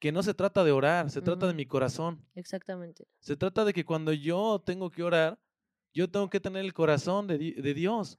Que 0.00 0.10
no 0.10 0.24
se 0.24 0.34
trata 0.34 0.64
de 0.64 0.72
orar, 0.72 1.08
se 1.08 1.22
trata 1.22 1.46
de 1.46 1.54
mi 1.54 1.66
corazón. 1.66 2.20
Exactamente. 2.34 3.06
Se 3.20 3.36
trata 3.36 3.64
de 3.64 3.72
que 3.72 3.84
cuando 3.84 4.12
yo 4.12 4.60
tengo 4.66 4.90
que 4.90 5.04
orar, 5.04 5.38
yo 5.94 6.10
tengo 6.10 6.28
que 6.28 6.40
tener 6.40 6.64
el 6.64 6.74
corazón 6.74 7.28
de, 7.28 7.38
de 7.38 7.74
Dios. 7.74 8.18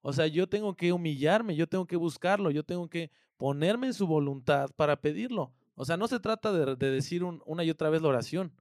O 0.00 0.12
sea, 0.12 0.28
yo 0.28 0.48
tengo 0.48 0.76
que 0.76 0.92
humillarme, 0.92 1.56
yo 1.56 1.66
tengo 1.66 1.88
que 1.88 1.96
buscarlo, 1.96 2.52
yo 2.52 2.62
tengo 2.62 2.88
que 2.88 3.10
ponerme 3.36 3.88
en 3.88 3.94
su 3.94 4.06
voluntad 4.06 4.70
para 4.76 5.00
pedirlo. 5.00 5.52
O 5.74 5.84
sea, 5.84 5.96
no 5.96 6.06
se 6.06 6.20
trata 6.20 6.52
de, 6.52 6.76
decir 6.76 7.24
una 7.24 7.64
y 7.64 7.70
otra 7.70 7.90
vez 7.90 8.00
la 8.00 8.10
oración. 8.10 8.52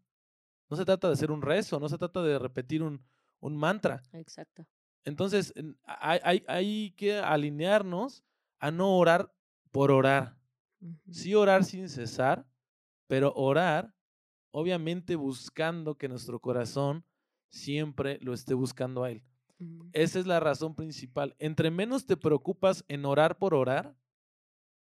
No 0.68 0.78
se 0.78 0.84
trata 0.84 1.10
de 1.10 1.14
hacer 1.14 1.30
un 1.30 1.44
rezo, 1.44 1.80
no 1.80 1.90
se 1.90 2.00
trata 2.00 2.24
de 2.24 2.40
repetir 2.40 2.82
un, 2.82 3.06
un 3.40 3.56
mantra. 3.56 4.02
Exacto. 4.14 4.66
Entonces, 5.04 5.54
hay, 5.86 6.20
hay, 6.24 6.44
hay, 6.48 6.92
que 6.98 7.20
alinearnos 7.20 8.24
a 8.66 8.72
no 8.72 8.98
orar 8.98 9.32
por 9.72 9.92
orar. 9.92 10.40
Sí 11.12 11.36
orar 11.36 11.64
sin 11.64 11.88
cesar, 11.88 12.48
pero 13.06 13.32
orar, 13.36 13.94
obviamente 14.50 15.16
buscando 15.16 16.00
que 16.00 16.10
nuestro 16.10 16.40
corazón 16.40 17.06
siempre 17.50 18.18
lo 18.22 18.34
esté 18.34 18.56
buscando 18.56 19.04
a 19.04 19.12
Él. 19.12 19.24
Esa 19.94 20.18
es 20.18 20.26
la 20.26 20.40
razón 20.40 20.74
principal. 20.74 21.36
Entre 21.38 21.70
menos 21.70 22.08
te 22.08 22.18
preocupas 22.18 22.84
en 22.88 23.06
orar 23.06 23.38
por 23.38 23.54
orar, 23.54 23.96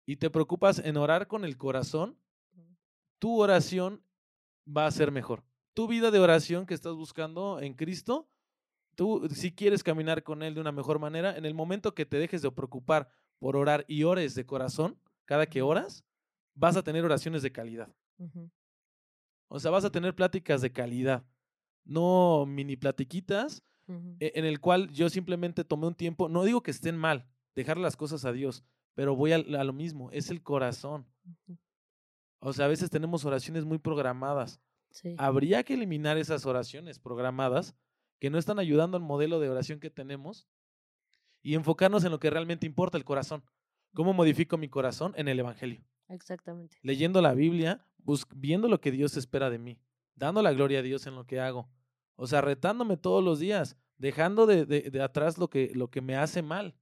y 0.05 0.17
te 0.17 0.29
preocupas 0.29 0.79
en 0.79 0.97
orar 0.97 1.27
con 1.27 1.45
el 1.45 1.57
corazón, 1.57 2.17
tu 3.19 3.39
oración 3.39 4.03
va 4.67 4.86
a 4.86 4.91
ser 4.91 5.13
mejor. 5.13 5.45
Tu 5.73 5.88
vida 5.88 6.12
de 6.12 6.19
oración 6.19 6.65
que 6.65 6.73
estás 6.73 6.95
buscando 6.95 7.62
en 7.62 7.73
Cristo, 7.73 8.27
tú 8.95 9.29
si 9.29 9.53
quieres 9.53 9.81
caminar 9.81 10.23
con 10.23 10.43
Él 10.43 10.55
de 10.55 10.60
una 10.60 10.73
mejor 10.73 10.99
manera, 10.99 11.38
en 11.38 11.45
el 11.45 11.53
momento 11.53 11.95
que 11.95 12.05
te 12.05 12.17
dejes 12.17 12.41
de 12.41 12.51
preocupar 12.51 13.07
por 13.41 13.58
orar 13.58 13.86
y 13.88 14.04
ores 14.04 14.36
de 14.36 14.45
corazón, 14.45 14.95
cada 15.25 15.47
que 15.47 15.63
oras, 15.63 16.06
vas 16.54 16.77
a 16.77 16.84
tener 16.84 17.04
oraciones 17.04 17.41
de 17.41 17.51
calidad. 17.51 17.91
O 19.47 19.60
sea, 19.60 19.71
vas 19.71 19.84
a 19.84 19.91
tener 19.91 20.15
pláticas 20.15 20.62
de 20.62 20.71
calidad, 20.71 21.25
no 21.84 22.45
mini 22.45 22.75
platiquitas 22.75 23.63
e, 24.19 24.32
en 24.36 24.45
el 24.45 24.60
cual 24.60 24.91
yo 24.91 25.10
simplemente 25.10 25.63
tomé 25.63 25.88
un 25.88 25.95
tiempo, 25.95 26.30
no 26.30 26.43
digo 26.43 26.62
que 26.62 26.69
estén 26.69 26.95
mal, 26.95 27.25
dejar 27.56 27.80
las 27.80 27.97
cosas 27.97 28.25
a 28.25 28.32
Dios, 28.32 28.63
pero 28.93 29.15
voy 29.15 29.32
a, 29.32 29.39
lo 29.39 29.73
mismo, 29.73 30.12
es 30.12 30.30
el 30.30 30.43
corazón. 30.43 31.08
O 32.41 32.54
sea, 32.54 32.65
a 32.65 32.69
veces 32.69 32.91
tenemos 32.91 33.25
oraciones 33.25 33.65
muy 33.65 33.80
programadas. 33.80 34.62
Habría 35.17 35.63
que 35.63 35.73
eliminar 35.73 36.19
esas 36.19 36.45
oraciones 36.45 36.99
programadas 36.99 37.73
que 38.19 38.30
no 38.30 38.38
están 38.38 38.60
ayudando 38.60 38.97
al 38.97 39.04
modelo 39.04 39.39
de 39.39 39.49
oración 39.49 39.80
que 39.80 39.89
tenemos 39.89 40.47
y 41.41 41.56
enfocarnos 41.56 42.04
en 42.04 42.12
lo 42.12 42.19
que 42.19 42.30
realmente 42.30 42.65
importa, 42.65 42.97
el 42.97 43.06
corazón. 43.06 43.43
¿Cómo 43.93 44.13
modifico 44.13 44.58
mi 44.58 44.69
corazón? 44.69 45.13
En 45.17 45.27
el 45.27 45.39
Evangelio. 45.39 45.84
Exactamente. 46.08 46.77
Leyendo 46.82 47.21
la 47.21 47.34
Biblia, 47.34 47.86
viendo 48.36 48.67
lo 48.67 48.80
que 48.80 48.91
Dios 48.91 49.17
espera 49.17 49.49
de 49.49 49.60
mí, 49.60 49.80
dando 50.15 50.41
la 50.41 50.54
gloria 50.54 50.80
a 50.80 50.84
Dios 50.84 51.08
en 51.08 51.15
lo 51.15 51.25
que 51.25 51.39
hago. 51.39 51.69
O 52.15 52.27
sea, 52.27 52.41
retándome 52.41 52.97
todos 52.97 53.23
los 53.23 53.39
días, 53.39 53.77
dejando 53.97 54.45
de, 54.45 54.65
de 54.65 55.01
atrás 55.01 55.38
lo 55.38 55.49
que, 55.49 55.71
lo 55.73 55.89
que 55.89 56.01
me 56.01 56.15
hace 56.15 56.41
mal. 56.41 56.75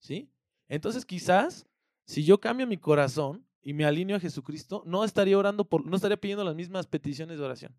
¿Sí? 0.00 0.30
Entonces 0.68 1.04
quizás 1.04 1.66
si 2.06 2.24
yo 2.24 2.40
cambio 2.40 2.66
mi 2.66 2.76
corazón 2.76 3.44
y 3.62 3.72
me 3.74 3.84
alineo 3.84 4.16
a 4.16 4.20
Jesucristo, 4.20 4.82
no 4.86 5.04
estaría 5.04 5.36
orando 5.36 5.68
por, 5.68 5.84
no 5.84 5.96
estaría 5.96 6.16
pidiendo 6.16 6.44
las 6.44 6.54
mismas 6.54 6.86
peticiones 6.86 7.38
de 7.38 7.44
oración. 7.44 7.76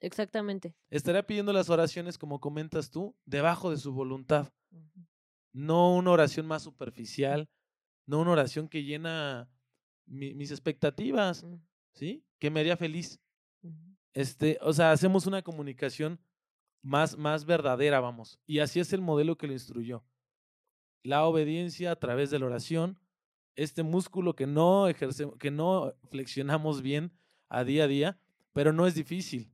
Exactamente. 0.00 0.76
Estaría 0.90 1.26
pidiendo 1.26 1.52
las 1.52 1.68
oraciones, 1.68 2.18
como 2.18 2.38
comentas 2.38 2.90
tú, 2.90 3.16
debajo 3.26 3.70
de 3.70 3.78
su 3.78 3.92
voluntad. 3.92 4.52
No 5.58 5.94
una 5.94 6.10
oración 6.10 6.46
más 6.46 6.62
superficial, 6.62 7.48
no 8.06 8.20
una 8.20 8.32
oración 8.32 8.68
que 8.68 8.84
llena 8.84 9.50
mis 10.06 10.50
expectativas, 10.50 11.44
¿sí? 11.92 12.24
Que 12.38 12.50
me 12.50 12.60
haría 12.60 12.76
feliz. 12.76 13.20
Este, 14.14 14.58
o 14.62 14.72
sea, 14.72 14.92
hacemos 14.92 15.26
una 15.26 15.42
comunicación 15.42 16.20
más, 16.82 17.18
más 17.18 17.44
verdadera, 17.44 18.00
vamos. 18.00 18.38
Y 18.46 18.60
así 18.60 18.80
es 18.80 18.92
el 18.92 19.00
modelo 19.00 19.36
que 19.36 19.46
lo 19.46 19.52
instruyó 19.52 20.04
la 21.02 21.24
obediencia 21.24 21.92
a 21.92 21.96
través 21.96 22.30
de 22.30 22.38
la 22.38 22.46
oración, 22.46 22.98
este 23.56 23.82
músculo 23.82 24.34
que 24.34 24.46
no 24.46 24.88
ejercemos, 24.88 25.36
que 25.38 25.50
no 25.50 25.94
flexionamos 26.10 26.82
bien 26.82 27.12
a 27.48 27.64
día 27.64 27.84
a 27.84 27.88
día, 27.88 28.20
pero 28.52 28.72
no 28.72 28.86
es 28.86 28.94
difícil, 28.94 29.50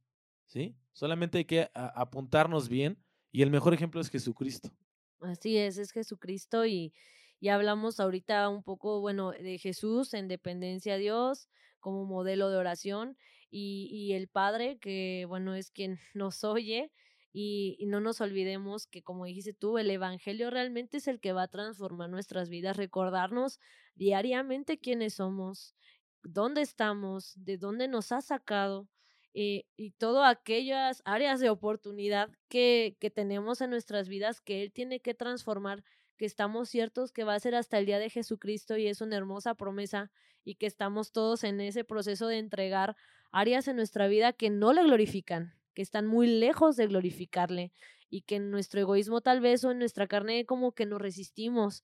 ¿sí? 0.47 0.75
Solamente 0.93 1.39
hay 1.39 1.45
que 1.45 1.71
apuntarnos 1.75 2.69
bien 2.69 2.99
y 3.33 3.43
el 3.43 3.51
mejor 3.51 3.75
ejemplo 3.75 4.01
es 4.01 4.11
Jesucristo. 4.11 4.71
Así 5.21 5.57
es, 5.57 5.79
es 5.79 5.93
Jesucristo 5.93 6.67
y, 6.67 6.93
y 7.41 7.49
hablamos 7.49 8.01
ahorita 8.01 8.49
un 8.49 8.63
poco, 8.63 9.01
bueno, 9.01 9.33
de 9.33 9.59
Jesús 9.59 10.15
en 10.15 10.29
dependencia 10.29 10.95
a 10.95 10.99
Dios 10.99 11.49
como 11.81 12.05
modelo 12.07 12.51
de 12.51 12.57
oración 12.57 13.17
y, 13.51 13.89
y 13.93 14.15
el 14.15 14.29
Padre 14.29 14.79
que, 14.79 15.27
bueno, 15.29 15.55
es 15.55 15.71
quien 15.71 15.99
nos 16.15 16.45
oye 16.45 16.93
y, 17.37 17.85
no 17.89 18.01
nos 18.01 18.21
olvidemos 18.21 18.87
que, 18.87 19.03
como 19.03 19.25
dijiste 19.25 19.53
tú, 19.53 19.77
el 19.77 19.91
Evangelio 19.91 20.51
realmente 20.51 20.99
es 20.99 21.09
el 21.09 21.19
que 21.21 21.33
va 21.33 21.43
a 21.43 21.49
transformar 21.49 22.09
nuestras 22.09 22.49
vidas, 22.49 22.77
recordarnos 22.77 23.59
diariamente 23.97 24.79
quiénes 24.79 25.15
somos, 25.15 25.75
dónde 26.23 26.63
estamos, 26.63 27.33
de 27.37 27.59
dónde 27.59 27.89
nos 27.89 28.13
ha 28.13 28.23
sacado, 28.23 28.89
y, 29.35 29.67
y 29.77 29.91
todas 29.91 30.31
aquellas 30.35 31.03
áreas 31.05 31.41
de 31.41 31.51
oportunidad 31.51 32.31
que, 32.49 32.97
que 33.01 33.11
tenemos 33.11 33.61
en 33.61 33.71
nuestras 33.71 34.09
vidas 34.09 34.41
que 34.41 34.63
Él 34.63 34.73
tiene 34.73 35.01
que 35.01 35.13
transformar, 35.13 35.85
que 36.17 36.25
estamos 36.25 36.69
ciertos 36.69 37.13
que 37.13 37.25
va 37.25 37.35
a 37.35 37.41
ser 37.41 37.57
hasta 37.57 37.79
el 37.79 37.87
día 37.87 37.99
de 37.99 38.09
Jesucristo 38.09 38.77
y 38.77 38.87
es 38.87 39.01
una 39.01 39.17
hermosa 39.17 39.55
promesa 39.55 40.13
y 40.45 40.55
que 40.55 40.67
estamos 40.67 41.11
todos 41.11 41.43
en 41.43 41.61
ese 41.61 41.85
proceso 41.85 42.29
de 42.29 42.39
entregar 42.39 42.97
áreas 43.33 43.67
en 43.67 43.77
nuestra 43.77 44.07
vida 44.07 44.33
que 44.33 44.51
no 44.51 44.73
le 44.73 44.85
glorifican, 44.85 45.55
que 45.75 45.83
están 45.83 46.07
muy 46.07 46.29
lejos 46.29 46.77
de 46.77 46.87
glorificarle 46.87 47.73
y 48.09 48.23
que 48.23 48.37
en 48.37 48.53
nuestro 48.53 48.81
egoísmo 48.81 49.21
tal 49.21 49.41
vez 49.41 49.65
o 49.65 49.73
en 49.73 49.81
nuestra 49.81 50.07
carne 50.07 50.47
como 50.47 50.73
que 50.73 50.87
nos 50.87 51.01
resistimos. 51.01 51.83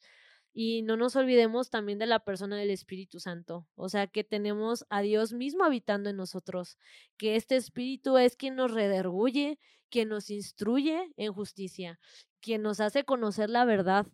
Y 0.53 0.83
no 0.83 0.97
nos 0.97 1.15
olvidemos 1.15 1.71
también 1.71 1.99
de 1.99 2.07
la 2.07 2.21
persona 2.21 2.57
del 2.57 2.71
Espíritu 2.71 3.21
Santo, 3.21 3.69
o 3.77 3.89
sea, 3.89 4.09
que 4.09 4.25
tenemos 4.25 4.85
a 4.91 5.01
Dios 5.01 5.33
mismo 5.33 5.65
habitando 5.65 6.11
en 6.11 6.17
nosotros, 6.17 6.77
que 7.17 7.37
este 7.37 7.57
Espíritu 7.57 8.19
es 8.19 8.37
quien 8.37 8.57
nos 8.57 8.73
rederguye, 8.73 9.61
quien 9.91 10.09
nos 10.09 10.31
instruye 10.31 11.13
en 11.17 11.33
justicia, 11.33 12.01
quien 12.41 12.63
nos 12.63 12.81
hace 12.81 13.05
conocer 13.05 13.49
la 13.49 13.65
verdad, 13.65 14.07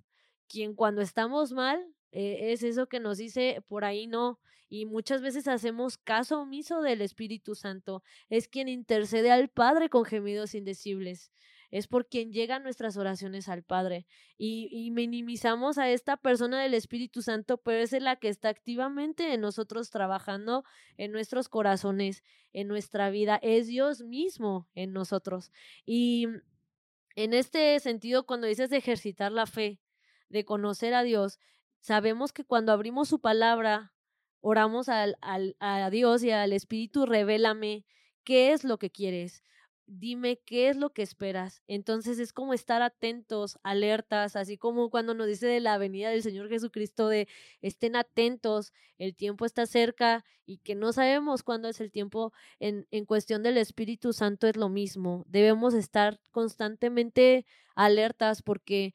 quien 0.48 0.74
cuando 0.74 1.00
estamos 1.00 1.52
mal 1.52 1.82
eh, 2.12 2.52
es 2.52 2.62
eso 2.62 2.86
que 2.86 3.00
nos 3.00 3.18
dice 3.18 3.62
por 3.66 3.84
ahí 3.84 4.06
no, 4.06 4.38
y 4.68 4.86
muchas 4.86 5.22
veces 5.22 5.48
hacemos 5.48 5.96
caso 5.96 6.40
omiso 6.40 6.82
del 6.82 7.00
Espíritu 7.00 7.54
Santo, 7.54 8.02
es 8.28 8.48
quien 8.48 8.68
intercede 8.68 9.30
al 9.30 9.48
Padre 9.48 9.88
con 9.88 10.04
gemidos 10.04 10.54
indecibles 10.54 11.30
es 11.76 11.88
por 11.88 12.08
quien 12.08 12.32
llegan 12.32 12.62
nuestras 12.62 12.96
oraciones 12.96 13.50
al 13.50 13.62
Padre. 13.62 14.06
Y, 14.38 14.90
minimizamos 14.92 15.76
a 15.76 15.90
esta 15.90 16.16
persona 16.16 16.62
del 16.62 16.72
Espíritu 16.72 17.20
Santo, 17.20 17.58
pero 17.58 17.82
es 17.82 17.92
la 17.92 18.16
que 18.16 18.28
está 18.28 18.48
activamente 18.48 19.34
en 19.34 19.42
nosotros 19.42 19.90
trabajando 19.90 20.64
en 20.96 21.12
nuestros 21.12 21.50
corazones, 21.50 22.24
en 22.54 22.66
nuestra 22.66 23.10
vida. 23.10 23.38
Es 23.42 23.66
Dios 23.66 24.02
mismo 24.02 24.70
en 24.74 24.94
nosotros. 24.94 25.52
Y 25.84 26.28
en 27.14 27.34
este 27.34 27.78
sentido, 27.80 28.24
cuando 28.24 28.46
dices 28.46 28.72
ejercitar 28.72 29.30
la 29.30 29.44
fe, 29.44 29.78
de 30.30 30.46
conocer 30.46 30.94
a 30.94 31.02
Dios, 31.02 31.38
sabemos 31.80 32.32
que 32.32 32.44
cuando 32.44 32.72
abrimos 32.72 33.08
su 33.08 33.20
palabra, 33.20 33.92
oramos 34.40 34.88
al, 34.88 35.18
al, 35.20 35.56
a 35.60 35.90
Dios 35.90 36.24
y 36.24 36.30
al 36.30 36.54
Espíritu, 36.54 37.04
revélame 37.04 37.84
qué 38.24 38.52
es 38.52 38.64
lo 38.64 38.78
que 38.78 38.90
quieres 38.90 39.42
dime 39.86 40.38
qué 40.44 40.68
es 40.68 40.76
lo 40.76 40.90
que 40.90 41.02
esperas. 41.02 41.62
Entonces 41.68 42.18
es 42.18 42.32
como 42.32 42.52
estar 42.54 42.82
atentos, 42.82 43.58
alertas, 43.62 44.36
así 44.36 44.56
como 44.56 44.90
cuando 44.90 45.14
nos 45.14 45.26
dice 45.26 45.46
de 45.46 45.60
la 45.60 45.78
venida 45.78 46.10
del 46.10 46.22
Señor 46.22 46.48
Jesucristo 46.48 47.08
de 47.08 47.28
estén 47.62 47.96
atentos, 47.96 48.72
el 48.98 49.14
tiempo 49.14 49.44
está 49.44 49.66
cerca 49.66 50.24
y 50.44 50.58
que 50.58 50.74
no 50.74 50.92
sabemos 50.92 51.42
cuándo 51.42 51.68
es 51.68 51.80
el 51.80 51.90
tiempo. 51.90 52.32
En, 52.60 52.86
en 52.90 53.04
cuestión 53.04 53.42
del 53.42 53.56
Espíritu 53.58 54.12
Santo 54.12 54.46
es 54.46 54.56
lo 54.56 54.68
mismo. 54.68 55.24
Debemos 55.28 55.74
estar 55.74 56.20
constantemente 56.30 57.46
alertas 57.74 58.42
porque 58.42 58.94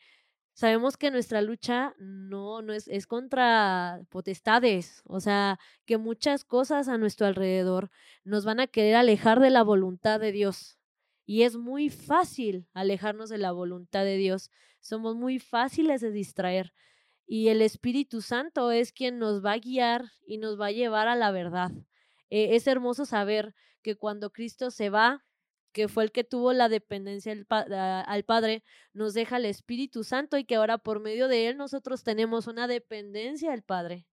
sabemos 0.53 0.97
que 0.97 1.11
nuestra 1.11 1.41
lucha 1.41 1.95
no, 1.99 2.61
no 2.61 2.73
es, 2.73 2.87
es 2.87 3.07
contra 3.07 4.01
potestades, 4.09 5.01
o 5.05 5.19
sea, 5.19 5.59
que 5.85 5.97
muchas 5.97 6.43
cosas 6.43 6.87
a 6.87 6.97
nuestro 6.97 7.27
alrededor 7.27 7.91
nos 8.23 8.45
van 8.45 8.59
a 8.59 8.67
querer 8.67 8.95
alejar 8.95 9.39
de 9.39 9.49
la 9.49 9.63
voluntad 9.63 10.19
de 10.19 10.31
Dios. 10.31 10.80
Y 11.31 11.43
es 11.43 11.55
muy 11.55 11.89
fácil 11.89 12.67
alejarnos 12.73 13.29
de 13.29 13.37
la 13.37 13.53
voluntad 13.53 14.03
de 14.03 14.17
Dios. 14.17 14.51
Somos 14.81 15.15
muy 15.15 15.39
fáciles 15.39 16.01
de 16.01 16.11
distraer. 16.11 16.73
Y 17.25 17.47
el 17.47 17.61
Espíritu 17.61 18.19
Santo 18.21 18.69
es 18.69 18.91
quien 18.91 19.17
nos 19.17 19.41
va 19.41 19.53
a 19.53 19.57
guiar 19.57 20.11
y 20.27 20.39
nos 20.39 20.59
va 20.59 20.65
a 20.65 20.71
llevar 20.71 21.07
a 21.07 21.15
la 21.15 21.31
verdad. 21.31 21.71
Eh, 22.29 22.57
es 22.57 22.67
hermoso 22.67 23.05
saber 23.05 23.55
que 23.81 23.95
cuando 23.95 24.33
Cristo 24.33 24.71
se 24.71 24.89
va, 24.89 25.23
que 25.71 25.87
fue 25.87 26.03
el 26.03 26.11
que 26.11 26.25
tuvo 26.25 26.51
la 26.51 26.67
dependencia 26.67 27.31
al 27.31 28.23
Padre, 28.25 28.65
nos 28.91 29.13
deja 29.13 29.37
el 29.37 29.45
Espíritu 29.45 30.03
Santo 30.03 30.37
y 30.37 30.43
que 30.43 30.55
ahora 30.55 30.79
por 30.79 30.99
medio 30.99 31.29
de 31.29 31.47
Él 31.47 31.55
nosotros 31.55 32.03
tenemos 32.03 32.47
una 32.47 32.67
dependencia 32.67 33.53
al 33.53 33.63
Padre 33.63 34.05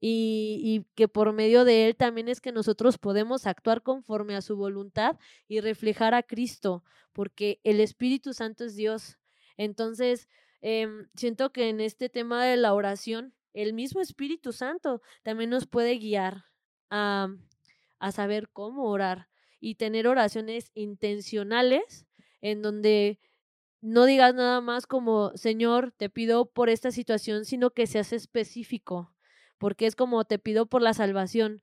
y, 0.00 0.60
y, 0.62 0.86
que 0.94 1.08
por 1.08 1.32
medio 1.32 1.64
de 1.64 1.86
él 1.86 1.96
también 1.96 2.28
es 2.28 2.40
que 2.40 2.52
nosotros 2.52 2.98
podemos 2.98 3.46
actuar 3.46 3.82
conforme 3.82 4.36
a 4.36 4.42
su 4.42 4.56
voluntad 4.56 5.18
y 5.48 5.60
reflejar 5.60 6.14
a 6.14 6.22
Cristo, 6.22 6.84
porque 7.12 7.60
el 7.64 7.80
Espíritu 7.80 8.32
Santo 8.32 8.64
es 8.64 8.76
Dios. 8.76 9.18
Entonces, 9.56 10.28
eh, 10.62 10.88
siento 11.16 11.52
que 11.52 11.68
en 11.68 11.80
este 11.80 12.08
tema 12.08 12.44
de 12.44 12.56
la 12.56 12.74
oración, 12.74 13.34
el 13.54 13.72
mismo 13.72 14.00
Espíritu 14.00 14.52
Santo 14.52 15.02
también 15.22 15.50
nos 15.50 15.66
puede 15.66 15.98
guiar 15.98 16.44
a, 16.90 17.28
a 17.98 18.12
saber 18.12 18.48
cómo 18.50 18.84
orar 18.84 19.28
y 19.60 19.74
tener 19.74 20.06
oraciones 20.06 20.70
intencionales 20.74 22.06
en 22.40 22.62
donde 22.62 23.18
no 23.80 24.04
digas 24.04 24.34
nada 24.34 24.60
más 24.60 24.86
como, 24.86 25.32
Señor, 25.36 25.92
te 25.96 26.08
pido 26.08 26.46
por 26.46 26.68
esta 26.68 26.90
situación, 26.92 27.44
sino 27.44 27.70
que 27.70 27.86
seas 27.86 28.12
específico 28.12 29.12
porque 29.58 29.86
es 29.86 29.96
como 29.96 30.24
te 30.24 30.38
pido 30.38 30.66
por 30.66 30.82
la 30.82 30.94
salvación. 30.94 31.62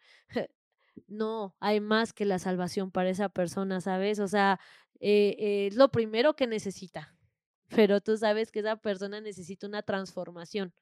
No, 1.07 1.55
hay 1.59 1.81
más 1.81 2.13
que 2.13 2.23
la 2.23 2.39
salvación 2.39 2.89
para 2.89 3.09
esa 3.09 3.27
persona, 3.27 3.81
¿sabes? 3.81 4.19
O 4.19 4.29
sea, 4.29 4.61
eh, 5.01 5.67
es 5.67 5.75
lo 5.75 5.91
primero 5.91 6.35
que 6.35 6.47
necesita, 6.47 7.15
pero 7.67 8.01
tú 8.01 8.17
sabes 8.17 8.51
que 8.51 8.59
esa 8.59 8.77
persona 8.77 9.19
necesita 9.19 9.67
una 9.67 9.81
transformación. 9.81 10.73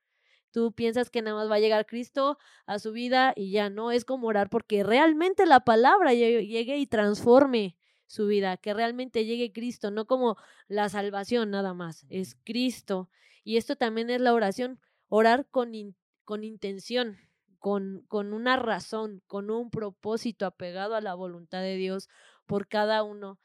Tú 0.51 0.71
piensas 0.71 1.09
que 1.09 1.23
nada 1.23 1.35
más 1.35 1.49
va 1.49 1.55
a 1.55 1.59
llegar 1.59 1.87
Cristo 1.87 2.37
a 2.67 2.77
su 2.77 2.91
vida 2.91 3.33
y 3.35 3.49
ya 3.49 3.71
no, 3.71 3.91
es 3.91 4.05
como 4.05 4.27
orar 4.27 4.51
porque 4.51 4.83
realmente 4.83 5.47
la 5.47 5.61
palabra 5.61 6.13
llegue 6.13 6.77
y 6.77 6.85
transforme 6.85 7.75
su 8.05 8.27
vida, 8.27 8.57
que 8.57 8.75
realmente 8.75 9.25
llegue 9.25 9.51
Cristo, 9.51 9.89
no 9.89 10.05
como 10.05 10.37
la 10.67 10.89
salvación 10.89 11.49
nada 11.49 11.73
más, 11.73 12.05
es 12.09 12.37
Cristo. 12.43 13.09
Y 13.43 13.57
esto 13.57 13.75
también 13.75 14.11
es 14.11 14.21
la 14.21 14.33
oración, 14.33 14.79
orar 15.09 15.47
con 15.49 15.73
con 16.23 16.43
intención, 16.43 17.17
con, 17.59 18.03
con 18.07 18.33
una 18.33 18.57
razón, 18.57 19.21
con 19.27 19.49
un 19.49 19.69
propósito 19.69 20.45
apegado 20.45 20.95
a 20.95 21.01
la 21.01 21.13
voluntad 21.13 21.61
de 21.61 21.75
Dios 21.75 22.09
por 22.45 22.67
cada 22.67 23.03
uno. 23.03 23.39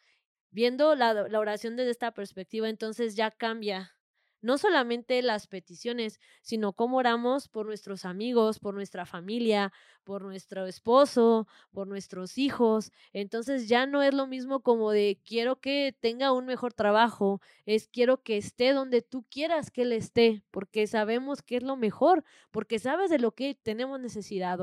Viendo 0.50 0.94
la, 0.94 1.14
la 1.14 1.38
oración 1.38 1.76
desde 1.76 1.90
esta 1.90 2.12
perspectiva, 2.12 2.68
entonces 2.68 3.16
ya 3.16 3.30
cambia 3.30 3.97
no 4.40 4.58
solamente 4.58 5.20
las 5.22 5.46
peticiones, 5.46 6.20
sino 6.42 6.72
cómo 6.72 6.98
oramos 6.98 7.48
por 7.48 7.66
nuestros 7.66 8.04
amigos, 8.04 8.58
por 8.58 8.74
nuestra 8.74 9.06
familia, 9.06 9.72
por 10.04 10.22
nuestro 10.22 10.66
esposo, 10.66 11.46
por 11.70 11.86
nuestros 11.86 12.38
hijos. 12.38 12.92
Entonces 13.12 13.68
ya 13.68 13.86
no 13.86 14.02
es 14.02 14.14
lo 14.14 14.26
mismo 14.26 14.60
como 14.60 14.90
de 14.90 15.20
quiero 15.24 15.60
que 15.60 15.94
tenga 16.00 16.32
un 16.32 16.46
mejor 16.46 16.72
trabajo, 16.72 17.40
es 17.66 17.88
quiero 17.88 18.22
que 18.22 18.36
esté 18.36 18.72
donde 18.72 19.02
tú 19.02 19.24
quieras 19.30 19.70
que 19.70 19.82
él 19.82 19.92
esté, 19.92 20.42
porque 20.50 20.86
sabemos 20.86 21.42
que 21.42 21.56
es 21.56 21.62
lo 21.62 21.76
mejor, 21.76 22.24
porque 22.50 22.78
sabes 22.78 23.10
de 23.10 23.18
lo 23.18 23.32
que 23.32 23.54
tenemos 23.54 24.00
necesidad. 24.00 24.58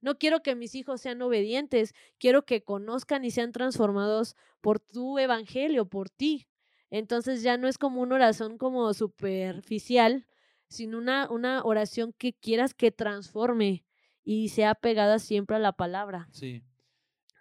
no 0.00 0.18
quiero 0.18 0.42
que 0.42 0.54
mis 0.54 0.74
hijos 0.74 1.00
sean 1.00 1.22
obedientes, 1.22 1.94
quiero 2.18 2.44
que 2.44 2.62
conozcan 2.62 3.24
y 3.24 3.30
sean 3.30 3.52
transformados 3.52 4.36
por 4.60 4.80
tu 4.80 5.18
evangelio, 5.18 5.86
por 5.86 6.10
ti, 6.10 6.46
entonces 6.90 7.42
ya 7.42 7.56
no 7.56 7.68
es 7.68 7.78
como 7.78 8.00
una 8.02 8.16
oración 8.16 8.58
como 8.58 8.92
superficial, 8.94 10.26
sino 10.68 10.98
una, 10.98 11.30
una 11.30 11.62
oración 11.62 12.12
que 12.12 12.32
quieras 12.32 12.74
que 12.74 12.90
transforme 12.90 13.84
y 14.24 14.48
sea 14.48 14.74
pegada 14.74 15.18
siempre 15.18 15.56
a 15.56 15.60
la 15.60 15.72
palabra. 15.72 16.28
Sí. 16.32 16.62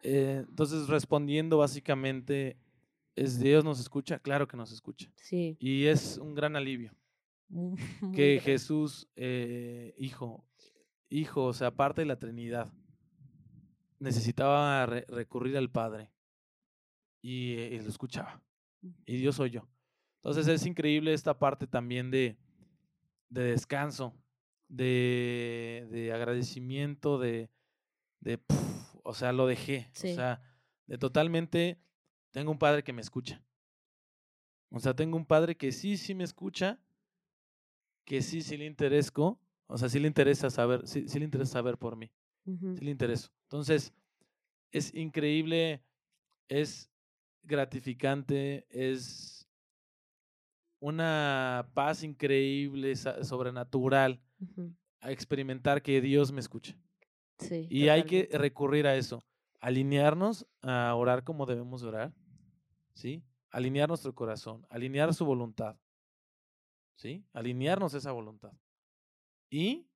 Eh, 0.03 0.45
entonces, 0.47 0.88
respondiendo 0.88 1.57
básicamente, 1.57 2.57
¿es 3.15 3.39
Dios 3.39 3.63
nos 3.63 3.79
escucha? 3.79 4.19
Claro 4.19 4.47
que 4.47 4.55
nos 4.55 4.71
escucha. 4.71 5.12
Sí. 5.17 5.57
Y 5.59 5.85
es 5.85 6.17
un 6.19 6.35
gran 6.35 6.55
alivio 6.55 6.95
que 8.13 8.39
Jesús, 8.43 9.09
eh, 9.15 9.95
hijo, 9.97 10.45
hijo, 11.09 11.45
o 11.45 11.53
sea, 11.53 11.71
parte 11.71 12.01
de 12.01 12.05
la 12.05 12.19
Trinidad, 12.19 12.71
necesitaba 13.97 14.85
recurrir 14.85 15.57
al 15.57 15.69
Padre 15.69 16.12
y, 17.21 17.53
y 17.53 17.79
lo 17.79 17.89
escuchaba 17.89 18.41
y 19.06 19.18
Dios 19.18 19.36
soy 19.36 19.52
yo. 19.52 19.68
Entonces 20.18 20.48
es 20.48 20.65
increíble 20.65 21.13
esta 21.13 21.38
parte 21.38 21.68
también 21.68 22.12
de, 22.12 22.38
de 23.30 23.44
descanso, 23.44 24.13
de, 24.68 25.88
de 25.92 26.13
agradecimiento, 26.13 27.18
de, 27.20 27.50
de 28.20 28.39
o 29.04 29.13
sea, 29.13 29.32
lo 29.32 29.48
dejé. 29.48 29.89
O 29.96 30.15
sea, 30.15 30.42
de 30.88 30.98
totalmente, 30.98 31.80
tengo 32.32 32.52
un 32.52 32.60
padre 32.60 32.84
que 32.84 32.94
me 32.94 33.02
escucha. 33.02 33.44
O 34.72 34.80
sea, 34.80 34.96
tengo 34.96 35.18
un 35.18 35.26
padre 35.26 35.56
que 35.56 35.72
sí, 35.72 35.98
sí 35.98 36.13
me 36.13 36.24
escucha, 36.24 36.80
que 38.06 38.22
sí, 38.22 38.42
sí 38.42 38.58
le 38.58 38.65
interesco, 38.65 39.39
o 39.68 39.78
sea, 39.78 39.89
sí 39.89 40.00
le 40.00 40.08
interesa 40.08 40.50
saber, 40.50 40.88
sí, 40.88 41.08
sí 41.08 41.20
le 41.20 41.26
interesa 41.26 41.54
saber 41.54 41.78
por 41.78 41.96
mí, 41.96 42.12
sí 42.46 42.84
le 42.86 42.92
intereso. 42.92 43.32
Entonces, 43.44 43.94
es 44.72 44.94
increíble, 44.94 45.84
es 46.48 46.92
gratificante, 47.43 48.65
es 48.69 49.47
una 50.80 51.69
paz 51.73 52.04
increíble, 52.04 52.95
sobrenatural, 52.95 54.21
a 55.02 55.12
experimentar 55.12 55.82
que 55.82 56.02
Dios 56.02 56.32
me 56.32 56.39
escucha. 56.39 56.75
y 57.69 57.88
hay 57.88 58.04
que 58.04 58.30
recurrir 58.32 58.88
a 58.88 58.95
eso. 58.95 59.23
alinearnos 59.62 60.47
a 60.62 60.95
orar 60.95 61.23
como 61.23 61.45
debemos 61.45 61.84
orar, 61.84 62.13
¿sí? 62.93 63.23
Alinear 63.49 63.89
nuestro 63.89 64.13
corazón, 64.15 64.65
alinear 64.69 65.13
su 65.13 65.25
voluntad, 65.25 65.75
¿sí? 66.95 67.25
Alinearnos 67.34 67.93
esa 67.93 68.12
voluntad. 68.13 68.54
Y 69.49 69.89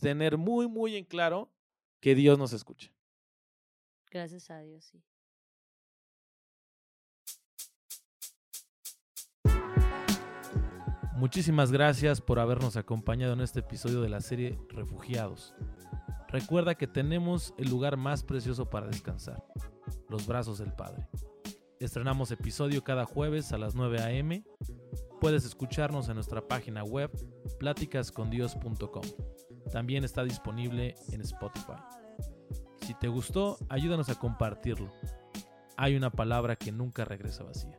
tener 0.00 0.38
muy, 0.38 0.68
muy 0.68 0.96
en 0.96 1.04
claro 1.04 1.52
que 2.00 2.14
Dios 2.14 2.38
nos 2.38 2.52
escucha. 2.52 2.92
Gracias 4.10 4.50
a 4.50 4.60
Dios, 4.60 4.84
sí. 4.84 5.02
Muchísimas 11.20 11.70
gracias 11.70 12.22
por 12.22 12.38
habernos 12.38 12.78
acompañado 12.78 13.34
en 13.34 13.42
este 13.42 13.60
episodio 13.60 14.00
de 14.00 14.08
la 14.08 14.22
serie 14.22 14.58
Refugiados. 14.70 15.54
Recuerda 16.28 16.76
que 16.76 16.86
tenemos 16.86 17.52
el 17.58 17.68
lugar 17.68 17.98
más 17.98 18.22
precioso 18.22 18.70
para 18.70 18.86
descansar, 18.86 19.44
los 20.08 20.26
brazos 20.26 20.56
del 20.60 20.72
Padre. 20.72 21.06
Estrenamos 21.78 22.30
episodio 22.30 22.82
cada 22.82 23.04
jueves 23.04 23.52
a 23.52 23.58
las 23.58 23.74
9 23.74 24.00
a.m. 24.00 24.42
Puedes 25.20 25.44
escucharnos 25.44 26.08
en 26.08 26.14
nuestra 26.14 26.48
página 26.48 26.84
web 26.84 27.10
pláticascondios.com. 27.58 29.04
También 29.70 30.04
está 30.04 30.24
disponible 30.24 30.94
en 31.12 31.20
Spotify. 31.20 31.82
Si 32.80 32.94
te 32.94 33.08
gustó, 33.08 33.58
ayúdanos 33.68 34.08
a 34.08 34.14
compartirlo. 34.14 34.90
Hay 35.76 35.96
una 35.96 36.08
palabra 36.08 36.56
que 36.56 36.72
nunca 36.72 37.04
regresa 37.04 37.44
vacía. 37.44 37.78